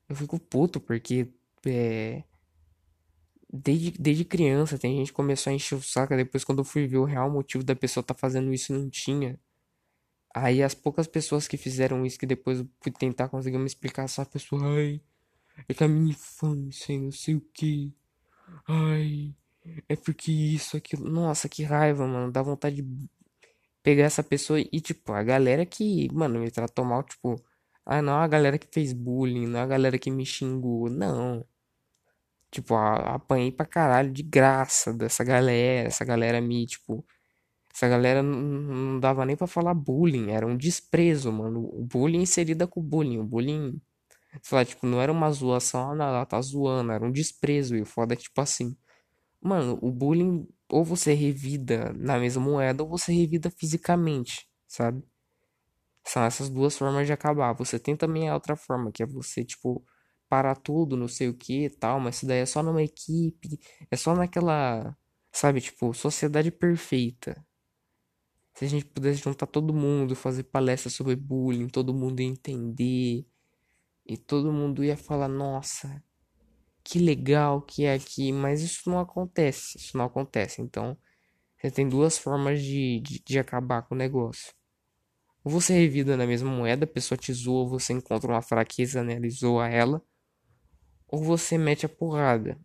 Eu 0.07 0.15
fico 0.15 0.39
puto 0.39 0.79
porque 0.79 1.27
é, 1.65 2.23
desde, 3.51 3.89
desde 3.99 4.23
criança 4.23 4.77
tem 4.77 4.95
gente 4.95 5.07
que 5.07 5.13
começou 5.13 5.49
a 5.49 5.55
encher 5.55 5.73
o 5.73 5.81
saco, 5.81 6.15
depois 6.15 6.43
quando 6.43 6.59
eu 6.59 6.63
fui 6.63 6.85
ver 6.85 6.97
o 6.97 7.03
real 7.03 7.31
motivo 7.31 7.63
da 7.63 7.75
pessoa 7.75 8.03
tá 8.03 8.13
fazendo 8.13 8.53
isso 8.53 8.71
não 8.71 8.87
tinha. 8.91 9.39
Aí 10.35 10.61
as 10.61 10.75
poucas 10.75 11.07
pessoas 11.07 11.47
que 11.47 11.57
fizeram 11.57 12.05
isso, 12.05 12.19
que 12.19 12.27
depois 12.27 12.59
eu 12.59 12.69
fui 12.79 12.91
tentar 12.91 13.27
conseguir 13.29 13.57
me 13.57 13.65
explicar, 13.65 14.07
só 14.07 14.21
a 14.21 14.25
pessoa, 14.27 14.61
ai, 14.63 15.01
é 15.67 15.73
que 15.73 15.83
a 15.83 15.87
minha 15.87 16.11
infância, 16.11 16.95
não 16.99 17.11
sei 17.11 17.37
o 17.37 17.41
que. 17.41 17.91
Ai, 18.67 19.33
é 19.89 19.95
porque 19.95 20.31
isso, 20.31 20.77
aquilo. 20.77 21.09
Nossa, 21.09 21.49
que 21.49 21.63
raiva, 21.63 22.07
mano. 22.07 22.31
Dá 22.31 22.41
vontade 22.41 22.81
de 22.81 23.09
pegar 23.83 24.05
essa 24.05 24.23
pessoa 24.23 24.59
e, 24.59 24.81
tipo, 24.81 25.13
a 25.13 25.23
galera 25.23 25.65
que, 25.65 26.09
mano, 26.13 26.39
me 26.39 26.51
tratou 26.51 26.85
mal, 26.85 27.03
tipo, 27.03 27.35
ah, 27.85 28.01
não, 28.01 28.15
a 28.19 28.27
galera 28.27 28.57
que 28.57 28.67
fez 28.71 28.93
bullying, 28.93 29.47
não 29.47 29.61
a 29.61 29.67
galera 29.67 29.97
que 29.99 30.11
me 30.11 30.25
xingou, 30.25 30.89
não. 30.89 31.45
Tipo, 32.51 32.75
apanhei 32.75 33.51
pra 33.51 33.65
caralho 33.65 34.11
de 34.11 34.23
graça 34.23 34.93
dessa 34.93 35.23
galera, 35.23 35.87
essa 35.87 36.05
galera 36.05 36.41
me, 36.41 36.65
tipo, 36.65 37.05
essa 37.73 37.87
galera 37.87 38.23
não 38.23 38.99
dava 38.99 39.25
nem 39.25 39.35
para 39.37 39.47
falar 39.47 39.73
bullying, 39.73 40.31
era 40.31 40.47
um 40.47 40.57
desprezo, 40.57 41.31
mano. 41.31 41.61
O 41.73 41.83
bullying 41.85 42.21
inserida 42.23 42.67
com 42.67 42.79
o 42.79 42.83
bullying. 42.83 43.19
O 43.19 43.25
bullying, 43.25 43.81
sei 44.41 44.57
lá, 44.57 44.65
tipo, 44.65 44.87
não 44.87 45.01
era 45.01 45.11
uma 45.11 45.31
zoação, 45.31 45.91
ah, 45.91 45.95
não, 45.95 46.05
ela 46.07 46.25
tá 46.25 46.41
zoando, 46.41 46.91
era 46.91 47.05
um 47.05 47.11
desprezo. 47.11 47.75
E 47.75 47.81
o 47.81 47.85
foda 47.85 48.13
é 48.13 48.17
que, 48.17 48.23
tipo 48.23 48.41
assim, 48.41 48.75
mano, 49.47 49.79
o 49.81 49.91
bullying, 49.91 50.47
ou 50.69 50.83
você 50.83 51.13
revida 51.13 51.93
na 51.93 52.19
mesma 52.19 52.43
moeda, 52.43 52.83
ou 52.83 52.89
você 52.89 53.13
revida 53.13 53.49
fisicamente, 53.51 54.47
sabe? 54.67 55.03
São 56.03 56.23
essas 56.23 56.49
duas 56.49 56.77
formas 56.77 57.05
de 57.07 57.13
acabar. 57.13 57.53
Você 57.53 57.79
tem 57.79 57.95
também 57.95 58.29
a 58.29 58.33
outra 58.33 58.55
forma, 58.55 58.91
que 58.91 59.03
é 59.03 59.05
você, 59.05 59.43
tipo, 59.45 59.85
parar 60.29 60.55
tudo, 60.55 60.97
não 60.97 61.07
sei 61.07 61.29
o 61.29 61.33
que 61.37 61.65
e 61.65 61.69
tal, 61.69 61.99
mas 61.99 62.17
isso 62.17 62.25
daí 62.27 62.39
é 62.39 62.45
só 62.45 62.63
numa 62.63 62.83
equipe, 62.83 63.59
é 63.91 63.95
só 63.97 64.15
naquela, 64.15 64.95
sabe, 65.31 65.61
tipo, 65.61 65.93
sociedade 65.93 66.51
perfeita. 66.51 67.45
Se 68.53 68.65
a 68.65 68.67
gente 68.67 68.85
pudesse 68.85 69.21
juntar 69.21 69.45
todo 69.47 69.73
mundo, 69.73 70.15
fazer 70.15 70.43
palestra 70.43 70.89
sobre 70.89 71.15
bullying, 71.15 71.67
todo 71.67 71.93
mundo 71.93 72.19
ia 72.21 72.27
entender. 72.27 73.25
E 74.05 74.17
todo 74.17 74.51
mundo 74.53 74.83
ia 74.83 74.97
falar, 74.97 75.27
nossa, 75.27 76.03
que 76.87 76.99
legal 76.99 77.61
que 77.61 77.83
é 77.83 77.93
aqui. 77.93 78.31
Mas 78.31 78.61
isso 78.61 78.89
não 78.89 78.99
acontece. 78.99 79.77
Isso 79.77 79.97
não 79.97 80.05
acontece. 80.05 80.61
Então, 80.61 80.97
você 81.57 81.69
tem 81.69 81.87
duas 81.89 82.17
formas 82.17 82.61
de, 82.61 83.01
de, 83.01 83.19
de 83.19 83.39
acabar 83.39 83.81
com 83.83 83.93
o 83.93 83.97
negócio. 83.97 84.53
Ou 85.43 85.51
você 85.51 85.73
revida 85.73 86.15
na 86.15 86.25
mesma 86.25 86.49
moeda, 86.49 86.85
a 86.85 86.87
pessoa 86.87 87.17
te 87.17 87.33
zoa, 87.33 87.67
você 87.67 87.93
encontra 87.93 88.31
uma 88.31 88.41
fraqueza 88.41 89.03
nela 89.03 89.27
e 89.27 89.29
zoa 89.29 89.67
ela. 89.67 90.01
Ou 91.09 91.21
você 91.21 91.57
mete 91.57 91.85
a 91.85 91.89
porrada. 91.89 92.57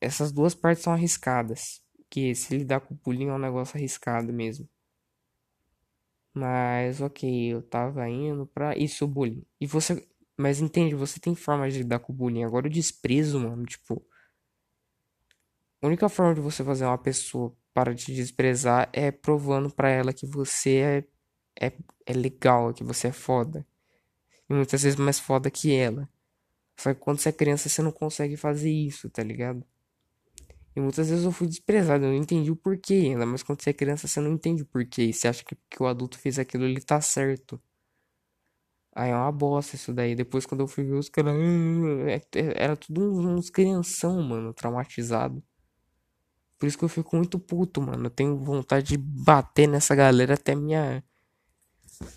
Essas 0.00 0.32
duas 0.32 0.54
partes 0.54 0.82
são 0.84 0.92
arriscadas 0.94 1.82
que 2.08 2.34
se 2.34 2.56
lidar 2.56 2.80
com 2.80 2.94
o 2.94 2.96
bullying 3.04 3.28
é 3.28 3.34
um 3.34 3.38
negócio 3.38 3.76
arriscado 3.76 4.32
mesmo. 4.32 4.66
Mas 6.32 7.00
ok, 7.02 7.52
eu 7.52 7.62
tava 7.62 8.08
indo 8.08 8.46
pra 8.46 8.76
isso, 8.76 9.04
o 9.04 9.08
bullying. 9.08 9.44
E 9.60 9.66
você. 9.66 10.07
Mas 10.38 10.60
entende, 10.60 10.94
você 10.94 11.18
tem 11.18 11.34
formas 11.34 11.72
de 11.72 11.80
lidar 11.80 11.98
com 11.98 12.12
o 12.12 12.16
bullying. 12.16 12.44
Agora 12.44 12.68
o 12.68 12.70
desprezo, 12.70 13.40
mano, 13.40 13.66
tipo. 13.66 14.06
A 15.82 15.86
única 15.86 16.08
forma 16.08 16.34
de 16.34 16.40
você 16.40 16.62
fazer 16.62 16.84
uma 16.84 16.96
pessoa 16.96 17.56
para 17.74 17.94
te 17.94 18.14
desprezar 18.14 18.88
é 18.92 19.10
provando 19.10 19.68
para 19.70 19.90
ela 19.90 20.12
que 20.12 20.26
você 20.26 21.04
é, 21.60 21.66
é, 21.66 21.72
é 22.06 22.12
legal, 22.12 22.72
que 22.72 22.84
você 22.84 23.08
é 23.08 23.12
foda. 23.12 23.66
E 24.48 24.54
muitas 24.54 24.82
vezes 24.82 24.98
mais 24.98 25.18
foda 25.18 25.50
que 25.50 25.74
ela. 25.74 26.08
Só 26.76 26.94
que 26.94 27.00
quando 27.00 27.18
você 27.18 27.30
é 27.30 27.32
criança 27.32 27.68
você 27.68 27.82
não 27.82 27.92
consegue 27.92 28.36
fazer 28.36 28.70
isso, 28.70 29.10
tá 29.10 29.22
ligado? 29.22 29.64
E 30.74 30.80
muitas 30.80 31.10
vezes 31.10 31.24
eu 31.24 31.32
fui 31.32 31.48
desprezado, 31.48 32.04
eu 32.04 32.10
não 32.10 32.16
entendi 32.16 32.50
o 32.52 32.56
porquê 32.56 32.94
ainda, 32.94 33.26
mas 33.26 33.42
quando 33.42 33.60
você 33.60 33.70
é 33.70 33.72
criança 33.72 34.06
você 34.06 34.20
não 34.20 34.32
entende 34.32 34.62
o 34.62 34.66
porquê. 34.66 35.02
E 35.06 35.12
você 35.12 35.26
acha 35.26 35.44
que, 35.44 35.56
que 35.68 35.82
o 35.82 35.86
adulto 35.86 36.18
fez 36.18 36.38
aquilo 36.38 36.64
ele 36.64 36.80
tá 36.80 37.00
certo. 37.00 37.60
Aí 38.94 39.10
é 39.10 39.14
uma 39.14 39.32
bosta 39.32 39.76
isso 39.76 39.92
daí. 39.92 40.14
Depois 40.14 40.46
quando 40.46 40.62
eu 40.62 40.66
fui 40.66 40.84
ver 40.84 40.94
os 40.94 41.08
caras. 41.08 41.34
Ah, 41.34 42.10
é, 42.10 42.16
é, 42.16 42.64
era 42.64 42.76
tudo 42.76 43.02
uns 43.20 43.50
crianção, 43.50 44.22
mano, 44.22 44.52
traumatizado. 44.52 45.42
Por 46.58 46.66
isso 46.66 46.76
que 46.76 46.84
eu 46.84 46.88
fico 46.88 47.16
muito 47.16 47.38
puto, 47.38 47.80
mano. 47.80 48.06
Eu 48.06 48.10
tenho 48.10 48.36
vontade 48.38 48.88
de 48.88 48.96
bater 48.98 49.68
nessa 49.68 49.94
galera 49.94 50.34
até 50.34 50.54
minha. 50.54 51.04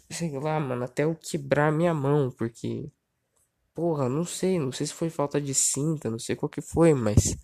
Sei 0.09 0.31
lá, 0.39 0.59
mano, 0.59 0.83
até 0.83 1.03
eu 1.03 1.15
quebrar 1.15 1.71
minha 1.71 1.93
mão, 1.93 2.31
porque. 2.31 2.91
Porra, 3.73 4.09
não 4.09 4.25
sei, 4.25 4.59
não 4.59 4.71
sei 4.71 4.87
se 4.87 4.93
foi 4.93 5.09
falta 5.09 5.39
de 5.39 5.53
cinta, 5.53 6.09
não 6.09 6.19
sei 6.19 6.35
qual 6.35 6.49
que 6.49 6.61
foi, 6.61 6.93
mas 6.93 7.37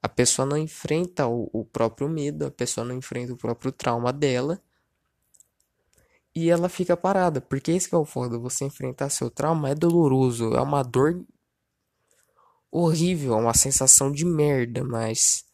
a 0.00 0.08
pessoa 0.08 0.46
não 0.46 0.56
enfrenta 0.56 1.26
o, 1.26 1.50
o 1.52 1.64
próprio 1.64 2.08
medo, 2.08 2.46
a 2.46 2.50
pessoa 2.50 2.84
não 2.86 2.94
enfrenta 2.96 3.32
o 3.32 3.36
próprio 3.36 3.72
trauma 3.72 4.12
dela 4.12 4.62
e 6.34 6.50
ela 6.50 6.68
fica 6.68 6.96
parada. 6.96 7.40
Porque 7.40 7.72
esse 7.72 7.94
é 7.94 7.98
o 7.98 8.04
foda, 8.04 8.38
você 8.38 8.64
enfrentar 8.64 9.08
seu 9.10 9.30
trauma 9.30 9.70
é 9.70 9.74
doloroso, 9.74 10.54
é 10.54 10.60
uma 10.60 10.82
dor 10.82 11.24
horrível, 12.70 13.34
é 13.34 13.36
uma 13.36 13.54
sensação 13.54 14.10
de 14.10 14.24
merda, 14.24 14.82
mas 14.82 15.44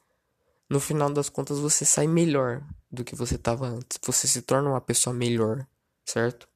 no 0.71 0.81
final 0.81 1.13
das 1.13 1.29
contas 1.29 1.59
você 1.59 1.85
sai 1.85 2.07
melhor 2.07 2.65
do 2.91 3.05
que 3.05 3.15
você 3.15 3.35
estava 3.35 3.67
antes. 3.67 3.99
Você 4.05 4.27
se 4.27 4.41
torna 4.43 4.71
uma 4.71 4.81
pessoa 4.81 5.13
melhor, 5.13 5.67
certo? 6.05 6.49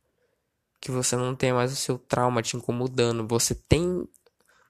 Que 0.81 0.91
você 0.91 1.17
não 1.17 1.35
tem 1.35 1.53
mais 1.53 1.73
o 1.73 1.77
seu 1.77 1.99
trauma 1.99 2.43
te 2.43 2.57
incomodando. 2.57 3.27
Você 3.27 3.55
tem. 3.55 4.07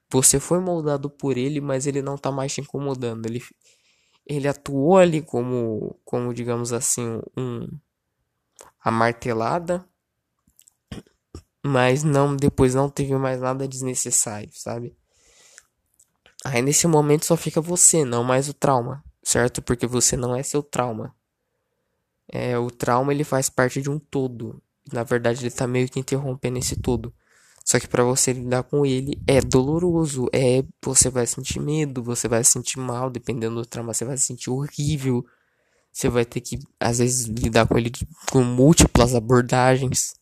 Você 0.09 0.39
foi 0.39 0.59
moldado 0.59 1.09
por 1.09 1.37
ele, 1.37 1.61
mas 1.61 1.87
ele 1.87 2.01
não 2.01 2.17
tá 2.17 2.31
mais 2.31 2.53
te 2.53 2.61
incomodando. 2.61 3.25
Ele, 3.25 3.43
ele 4.25 4.47
atuou 4.47 4.97
ali 4.97 5.21
como, 5.21 5.99
como 6.03 6.33
digamos 6.33 6.73
assim, 6.73 7.21
um. 7.37 7.67
A 8.85 8.91
martelada. 8.91 9.83
Mas 11.65 12.03
não, 12.03 12.35
depois 12.37 12.75
não 12.75 12.87
teve 12.87 13.17
mais 13.17 13.41
nada 13.41 13.67
desnecessário, 13.67 14.51
sabe? 14.53 14.95
Aí 16.45 16.61
nesse 16.61 16.85
momento 16.85 17.25
só 17.25 17.35
fica 17.35 17.59
você, 17.59 18.05
não 18.05 18.23
mais 18.23 18.47
o 18.47 18.53
trauma, 18.53 19.03
certo? 19.23 19.63
Porque 19.63 19.87
você 19.87 20.15
não 20.15 20.35
é 20.35 20.43
seu 20.43 20.61
trauma. 20.61 21.15
É, 22.31 22.57
o 22.57 22.69
trauma 22.69 23.11
ele 23.11 23.23
faz 23.23 23.49
parte 23.49 23.81
de 23.81 23.89
um 23.89 23.97
todo. 23.97 24.61
Na 24.93 25.03
verdade, 25.03 25.41
ele 25.41 25.49
tá 25.49 25.65
meio 25.65 25.89
que 25.89 25.99
interrompendo 25.99 26.59
esse 26.59 26.75
todo. 26.75 27.11
Só 27.65 27.79
que 27.79 27.87
para 27.87 28.03
você 28.03 28.33
lidar 28.33 28.61
com 28.61 28.85
ele 28.85 29.19
é 29.27 29.41
doloroso, 29.41 30.27
é 30.31 30.63
você 30.83 31.09
vai 31.09 31.25
sentir 31.25 31.59
medo, 31.59 32.03
você 32.03 32.27
vai 32.27 32.43
sentir 32.43 32.77
mal, 32.77 33.09
dependendo 33.09 33.55
do 33.55 33.65
trauma, 33.65 33.91
você 33.91 34.05
vai 34.05 34.15
se 34.17 34.25
sentir 34.25 34.51
horrível. 34.51 35.25
Você 35.95 36.09
vai 36.09 36.25
ter 36.25 36.41
que 36.41 36.59
às 36.77 36.97
vezes 36.97 37.25
lidar 37.25 37.65
com 37.65 37.77
ele 37.77 37.89
com 38.29 38.43
múltiplas 38.43 39.15
abordagens. 39.15 40.13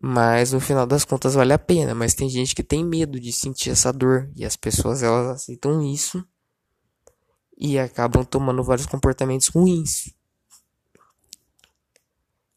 Mas 0.00 0.52
no 0.52 0.58
final 0.58 0.86
das 0.86 1.04
contas 1.04 1.34
vale 1.34 1.52
a 1.52 1.58
pena, 1.58 1.94
mas 1.94 2.14
tem 2.14 2.30
gente 2.30 2.54
que 2.54 2.62
tem 2.62 2.82
medo 2.82 3.20
de 3.20 3.30
sentir 3.30 3.68
essa 3.68 3.92
dor 3.92 4.30
e 4.34 4.46
as 4.46 4.56
pessoas 4.56 5.02
elas 5.02 5.28
aceitam 5.28 5.82
isso 5.82 6.26
e 7.58 7.78
acabam 7.78 8.24
tomando 8.24 8.64
vários 8.64 8.86
comportamentos 8.86 9.48
ruins. 9.48 10.14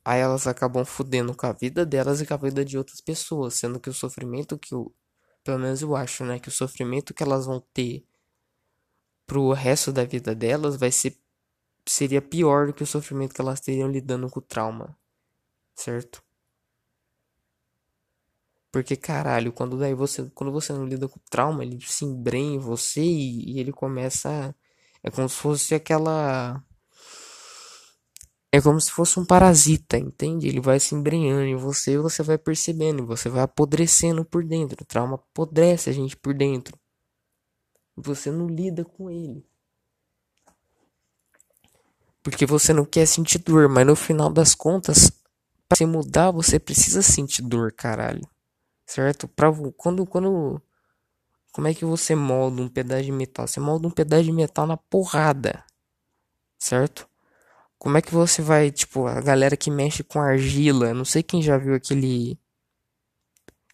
Aí 0.06 0.22
elas 0.22 0.48
acabam 0.48 0.86
fudendo 0.86 1.36
com 1.36 1.46
a 1.46 1.52
vida 1.52 1.86
delas 1.86 2.22
e 2.22 2.26
com 2.26 2.36
a 2.36 2.38
vida 2.38 2.64
de 2.64 2.78
outras 2.78 3.02
pessoas, 3.02 3.56
sendo 3.56 3.82
que 3.82 3.90
o 3.90 3.94
sofrimento 3.94 4.58
que 4.58 4.74
eu, 4.74 4.96
pelo 5.44 5.60
menos 5.60 5.82
eu 5.82 5.94
acho, 5.94 6.24
né, 6.24 6.40
que 6.40 6.48
o 6.48 6.52
sofrimento 6.54 7.14
que 7.14 7.22
elas 7.22 7.46
vão 7.46 7.62
ter 7.74 8.06
pro 9.28 9.52
resto 9.52 9.92
da 9.92 10.06
vida 10.06 10.34
delas 10.34 10.78
vai 10.78 10.90
ser 10.90 11.20
seria 11.88 12.22
pior 12.22 12.68
do 12.68 12.74
que 12.74 12.84
o 12.84 12.88
sofrimento 12.88 13.34
que 13.34 13.42
elas 13.42 13.62
teriam 13.62 13.90
lidando 13.90 14.30
com 14.30 14.40
o 14.40 14.44
trauma, 14.44 14.98
certo? 15.76 16.24
Porque, 18.76 18.98
caralho, 18.98 19.54
quando 19.54 19.78
daí 19.78 19.94
você, 19.94 20.30
quando 20.36 20.52
você 20.52 20.74
não 20.74 20.86
lida 20.86 21.08
com 21.08 21.18
trauma, 21.30 21.64
ele 21.64 21.80
se 21.82 22.04
embrenha 22.04 22.56
em 22.56 22.60
você 22.60 23.02
e, 23.02 23.54
e 23.54 23.60
ele 23.60 23.72
começa. 23.72 24.54
É 25.02 25.10
como 25.10 25.30
se 25.30 25.36
fosse 25.38 25.76
aquela. 25.76 26.62
É 28.52 28.62
como 28.62 28.80
se 28.82 28.92
fosse 28.92 29.18
um 29.20 29.26
parasita, 29.26 29.98
entende? 29.98 30.48
Ele 30.50 30.60
vai 30.60 30.80
se 30.80 30.94
embrenhando 30.94 31.44
em 31.44 31.56
você 31.56 31.94
e 31.94 31.98
você 31.98 32.22
vai 32.24 32.38
percebendo, 32.38 33.06
você 33.06 33.30
vai 33.30 33.44
apodrecendo 33.44 34.26
por 34.26 34.44
dentro. 34.44 34.84
O 34.84 34.86
trauma 34.86 35.16
apodrece 35.16 35.90
a 35.90 35.94
gente 35.94 36.18
por 36.18 36.34
dentro. 36.34 36.78
Você 37.96 38.30
não 38.30 38.48
lida 38.48 38.84
com 38.84 39.10
ele. 39.10 39.46
Porque 42.26 42.46
você 42.46 42.74
não 42.74 42.84
quer 42.84 43.06
sentir 43.06 43.38
dor, 43.38 43.70
mas 43.70 43.88
no 43.88 43.96
final 43.96 44.30
das 44.30 44.54
contas, 44.54 45.10
para 45.70 45.78
se 45.78 45.86
mudar, 45.86 46.32
você 46.32 46.60
precisa 46.60 47.02
sentir 47.02 47.42
dor, 47.42 47.72
caralho 47.72 48.28
certo? 48.86 49.28
Pra, 49.28 49.52
quando, 49.78 50.06
quando, 50.06 50.62
como 51.52 51.68
é 51.68 51.74
que 51.74 51.86
você 51.86 52.16
molda 52.16 52.62
um 52.62 52.70
pedaço 52.70 53.04
de 53.04 53.12
metal? 53.12 53.48
Você 53.48 53.60
molda 53.60 53.88
um 53.88 53.92
pedaço 53.92 54.24
de 54.24 54.32
metal 54.32 54.68
na 54.68 54.78
porrada, 54.78 55.64
certo? 56.60 57.08
Como 57.78 57.98
é 57.98 58.02
que 58.02 58.14
você 58.14 58.42
vai, 58.42 58.72
tipo, 58.72 59.08
a 59.08 59.22
galera 59.22 59.58
que 59.58 59.72
mexe 59.72 60.04
com 60.04 60.22
argila, 60.22 60.94
não 60.94 61.06
sei 61.06 61.24
quem 61.24 61.42
já 61.42 61.58
viu 61.58 61.76
aquele 61.76 62.40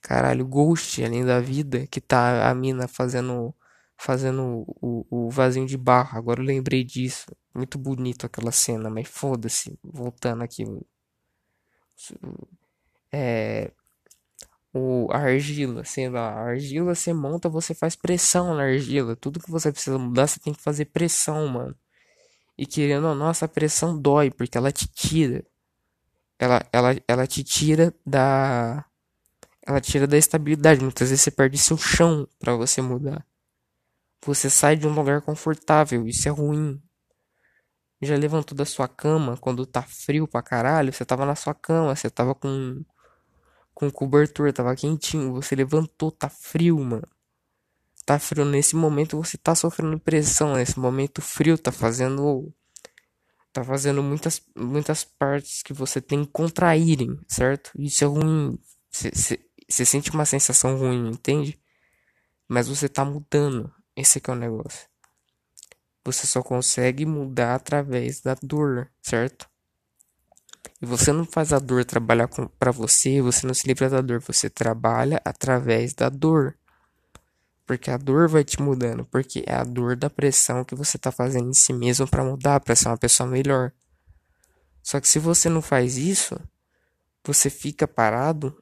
caralho 0.01 0.45
Ghost 0.45 1.03
além 1.03 1.25
da 1.25 1.39
vida, 1.39 1.87
que 1.87 2.01
tá 2.01 2.49
a 2.49 2.55
mina 2.55 2.87
fazendo 2.87 3.53
fazendo 3.97 4.65
o, 4.81 5.05
o 5.27 5.29
vasinho 5.29 5.67
de 5.67 5.77
barro. 5.77 6.17
Agora 6.17 6.41
eu 6.41 6.45
lembrei 6.45 6.83
disso. 6.83 7.25
Muito 7.53 7.77
bonito 7.77 8.25
aquela 8.25 8.51
cena, 8.51 8.89
mas 8.89 9.07
foda-se. 9.07 9.77
Voltando 9.83 10.43
aqui. 10.43 10.63
É, 13.11 13.71
o, 14.73 15.07
a 15.11 15.17
argila, 15.17 15.83
sei 15.83 16.09
lá, 16.09 16.29
a 16.31 16.49
argila 16.49 16.95
você 16.95 17.13
monta, 17.13 17.49
você 17.49 17.73
faz 17.73 17.95
pressão 17.95 18.55
na 18.55 18.63
argila. 18.63 19.15
Tudo 19.15 19.39
que 19.39 19.51
você 19.51 19.71
precisa 19.71 19.97
mudar, 19.97 20.27
você 20.27 20.39
tem 20.39 20.53
que 20.53 20.61
fazer 20.61 20.85
pressão, 20.85 21.47
mano. 21.47 21.75
E 22.57 22.65
querendo 22.65 23.07
ou 23.07 23.15
não, 23.15 23.29
essa 23.29 23.47
pressão 23.47 23.99
dói, 23.99 24.31
porque 24.31 24.57
ela 24.57 24.71
te 24.71 24.87
tira. 24.87 25.45
Ela, 26.39 26.61
ela, 26.71 26.95
ela 27.07 27.27
te 27.27 27.43
tira 27.43 27.93
da. 28.05 28.85
Ela 29.65 29.81
tira 29.81 30.07
da 30.07 30.17
estabilidade. 30.17 30.81
Muitas 30.81 31.09
vezes 31.09 31.23
você 31.23 31.31
perde 31.31 31.57
seu 31.57 31.77
chão 31.77 32.27
para 32.39 32.55
você 32.55 32.81
mudar. 32.81 33.25
Você 34.25 34.49
sai 34.49 34.75
de 34.75 34.87
um 34.87 34.93
lugar 34.93 35.21
confortável, 35.21 36.07
isso 36.07 36.27
é 36.27 36.31
ruim. 36.31 36.81
Já 38.01 38.15
levantou 38.15 38.57
da 38.57 38.65
sua 38.65 38.87
cama 38.87 39.37
quando 39.37 39.65
tá 39.65 39.83
frio 39.83 40.27
pra 40.27 40.41
caralho? 40.41 40.91
Você 40.91 41.05
tava 41.05 41.25
na 41.25 41.35
sua 41.35 41.53
cama, 41.53 41.95
você 41.95 42.09
tava 42.09 42.33
com 42.33 42.83
com 43.73 43.89
cobertor, 43.89 44.51
tava 44.53 44.75
quentinho. 44.75 45.33
Você 45.33 45.55
levantou, 45.55 46.11
tá 46.11 46.29
frio, 46.29 46.77
mano. 46.79 47.07
Tá 48.05 48.19
frio. 48.19 48.45
Nesse 48.45 48.75
momento 48.75 49.17
você 49.17 49.37
tá 49.37 49.55
sofrendo 49.55 49.99
pressão. 49.99 50.53
Nesse 50.53 50.79
momento 50.79 51.21
frio 51.21 51.57
tá 51.57 51.71
fazendo. 51.71 52.53
Tá 53.53 53.63
fazendo 53.63 54.01
muitas, 54.01 54.41
muitas 54.55 55.03
partes 55.03 55.61
que 55.61 55.73
você 55.73 55.99
tem 55.99 56.23
que 56.23 56.31
contraírem, 56.31 57.19
certo? 57.27 57.71
Isso 57.77 58.03
é 58.03 58.07
ruim. 58.07 58.57
Você 58.89 59.85
sente 59.85 60.11
uma 60.11 60.25
sensação 60.25 60.77
ruim, 60.77 61.09
entende? 61.09 61.59
Mas 62.47 62.67
você 62.67 62.87
tá 62.87 63.03
mudando. 63.03 63.71
Esse 63.95 64.21
que 64.21 64.29
é 64.29 64.33
o 64.33 64.37
negócio. 64.37 64.90
Você 66.03 66.25
só 66.25 66.41
consegue 66.41 67.05
mudar 67.05 67.55
através 67.55 68.21
da 68.21 68.35
dor, 68.41 68.89
certo? 69.01 69.49
E 70.81 70.85
você 70.85 71.11
não 71.11 71.25
faz 71.25 71.53
a 71.53 71.59
dor 71.59 71.85
trabalhar 71.85 72.27
para 72.57 72.71
você, 72.71 73.21
você 73.21 73.45
não 73.45 73.53
se 73.53 73.67
livra 73.67 73.87
da 73.87 74.01
dor, 74.01 74.19
você 74.19 74.49
trabalha 74.49 75.21
através 75.23 75.93
da 75.93 76.09
dor. 76.09 76.57
Porque 77.67 77.91
a 77.91 77.97
dor 77.97 78.27
vai 78.27 78.43
te 78.43 78.59
mudando, 78.59 79.05
porque 79.05 79.43
é 79.45 79.53
a 79.53 79.63
dor 79.63 79.95
da 79.95 80.09
pressão 80.09 80.65
que 80.65 80.73
você 80.73 80.97
tá 80.97 81.11
fazendo 81.11 81.49
em 81.49 81.53
si 81.53 81.71
mesmo 81.71 82.07
para 82.07 82.23
mudar, 82.23 82.59
para 82.59 82.75
ser 82.75 82.87
uma 82.87 82.97
pessoa 82.97 83.29
melhor. 83.29 83.71
Só 84.81 84.99
que 84.99 85.07
se 85.07 85.19
você 85.19 85.49
não 85.49 85.61
faz 85.61 85.97
isso, 85.97 86.39
você 87.23 87.49
fica 87.49 87.87
parado 87.87 88.61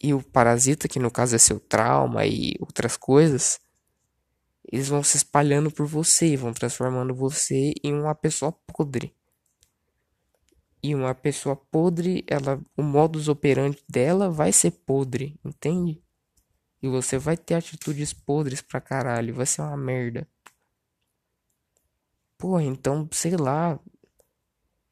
e 0.00 0.14
o 0.14 0.22
parasita, 0.22 0.88
que 0.88 1.00
no 1.00 1.10
caso 1.10 1.34
é 1.34 1.38
seu 1.38 1.58
trauma 1.58 2.24
e 2.24 2.54
outras 2.60 2.96
coisas, 2.96 3.58
eles 4.64 4.88
vão 4.88 5.02
se 5.02 5.16
espalhando 5.16 5.70
por 5.70 5.86
você, 5.86 6.36
vão 6.36 6.52
transformando 6.52 7.14
você 7.14 7.72
em 7.82 7.94
uma 7.94 8.14
pessoa 8.14 8.52
podre. 8.52 9.14
E 10.82 10.94
uma 10.94 11.14
pessoa 11.14 11.54
podre, 11.56 12.24
ela, 12.26 12.60
o 12.76 12.82
modus 12.82 13.28
operandi 13.28 13.82
dela 13.88 14.30
vai 14.30 14.52
ser 14.52 14.70
podre, 14.70 15.38
entende? 15.44 16.02
E 16.82 16.88
você 16.88 17.18
vai 17.18 17.36
ter 17.36 17.54
atitudes 17.54 18.12
podres 18.12 18.62
pra 18.62 18.80
caralho, 18.80 19.34
vai 19.34 19.44
ser 19.44 19.60
uma 19.60 19.76
merda. 19.76 20.26
Porra, 22.38 22.62
então, 22.62 23.06
sei 23.12 23.36
lá. 23.36 23.78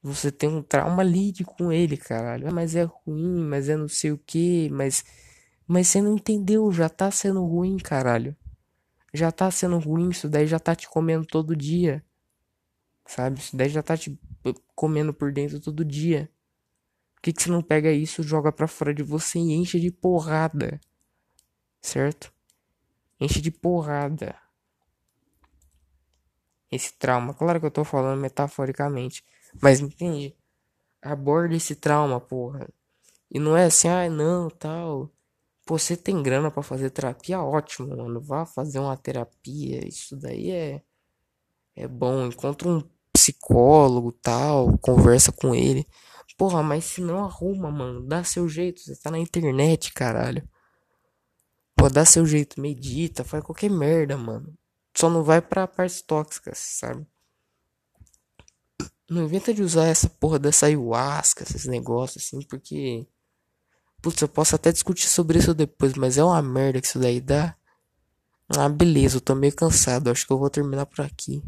Você 0.03 0.31
tem 0.31 0.49
um 0.49 0.63
trauma, 0.63 1.03
lide 1.03 1.45
com 1.45 1.73
ele, 1.73 1.97
caralho. 1.97 2.47
Ah, 2.49 2.53
mas 2.53 2.77
é 2.77 2.83
ruim, 2.85 3.43
mas 3.45 3.69
é 3.69 3.77
não 3.77 3.89
sei 3.89 4.13
o 4.13 4.19
que, 4.19 4.69
mas. 4.71 5.05
Mas 5.67 5.89
você 5.89 6.01
não 6.03 6.15
entendeu, 6.15 6.71
já 6.73 6.89
tá 6.89 7.11
sendo 7.11 7.45
ruim, 7.45 7.79
caralho. 7.79 8.37
Já 9.13 9.33
tá 9.33 9.51
sendo 9.51 9.79
ruim, 9.79 10.11
isso 10.11 10.29
daí 10.29 10.47
já 10.47 10.59
tá 10.59 10.75
te 10.75 10.89
comendo 10.89 11.27
todo 11.27 11.57
dia. 11.57 12.05
Sabe? 13.07 13.39
Isso 13.41 13.57
daí 13.57 13.69
já 13.69 13.83
tá 13.83 13.97
te 13.97 14.19
comendo 14.75 15.15
por 15.15 15.33
dentro 15.33 15.59
todo 15.61 15.85
dia. 15.85 16.31
Por 17.15 17.23
que, 17.23 17.33
que 17.33 17.43
você 17.43 17.51
não 17.51 17.63
pega 17.63 17.91
isso, 17.91 18.23
joga 18.23 18.53
pra 18.53 18.69
fora 18.69 18.95
de 18.95 19.03
você 19.03 19.39
e 19.39 19.53
enche 19.53 19.81
de 19.81 19.91
porrada? 19.91 20.81
Certo? 21.81 22.33
Enche 23.21 23.41
de 23.41 23.51
porrada. 23.51 24.37
Esse 26.71 26.93
trauma. 26.99 27.35
Claro 27.35 27.59
que 27.61 27.67
eu 27.67 27.71
tô 27.71 27.85
falando 27.85 28.21
metaforicamente. 28.21 29.25
Mas 29.61 29.81
entende? 29.81 30.37
Aborda 31.03 31.57
esse 31.57 31.75
trauma, 31.75 32.21
porra. 32.21 32.69
E 33.31 33.39
não 33.39 33.57
é 33.57 33.65
assim, 33.65 33.89
ah, 33.89 34.09
não, 34.09 34.51
tal. 34.51 35.11
Você 35.69 35.97
tem 35.97 36.23
grana 36.23 36.51
para 36.51 36.63
fazer 36.63 36.91
terapia? 36.91 37.41
Ótimo, 37.41 37.97
mano. 37.97 38.21
Vá 38.21 38.47
fazer 38.47 38.79
uma 38.79 38.97
terapia. 38.97 39.87
Isso 39.87 40.17
daí 40.17 40.51
é. 40.51 40.83
É 41.77 41.87
bom. 41.87 42.27
Encontra 42.27 42.69
um 42.69 42.83
psicólogo 43.13 44.13
tal, 44.13 44.79
conversa 44.79 45.31
com 45.31 45.55
ele. 45.55 45.87
Porra, 46.39 46.63
mas 46.63 46.85
se 46.85 47.01
não 47.01 47.25
arruma, 47.25 47.69
mano, 47.69 48.01
dá 48.01 48.23
seu 48.23 48.49
jeito, 48.49 48.81
você 48.81 48.95
tá 48.95 49.11
na 49.11 49.19
internet, 49.19 49.93
caralho. 49.93 50.49
Pô, 51.75 51.89
dá 51.89 52.05
seu 52.05 52.25
jeito, 52.25 52.61
medita, 52.61 53.25
faz 53.25 53.43
qualquer 53.43 53.69
merda, 53.69 54.17
mano. 54.17 54.57
só 54.97 55.11
não 55.11 55.25
vai 55.25 55.43
pra 55.43 55.67
partes 55.67 56.01
tóxicas, 56.01 56.59
sabe? 56.59 57.05
Não 59.11 59.25
inventa 59.25 59.53
de 59.53 59.63
usar 59.63 59.87
essa 59.87 60.09
porra 60.09 60.39
dessa 60.39 60.67
ayahuasca, 60.67 61.43
esses 61.43 61.67
negócios 61.67 62.25
assim, 62.25 62.41
porque. 62.43 63.05
Putz, 64.01 64.23
eu 64.23 64.29
posso 64.29 64.55
até 64.55 64.71
discutir 64.73 65.09
sobre 65.09 65.39
isso 65.39 65.55
depois, 65.55 65.95
mas 65.95 66.19
é 66.19 66.25
uma 66.25 66.41
merda 66.41 66.81
que 66.81 66.87
isso 66.87 66.99
daí 66.99 67.21
dá. 67.21 67.57
Ah, 68.57 68.69
beleza, 68.69 69.17
eu 69.17 69.21
tô 69.21 69.35
meio 69.35 69.55
cansado. 69.55 70.11
Acho 70.11 70.27
que 70.27 70.33
eu 70.33 70.39
vou 70.39 70.49
terminar 70.49 70.87
por 70.87 71.05
aqui. 71.05 71.43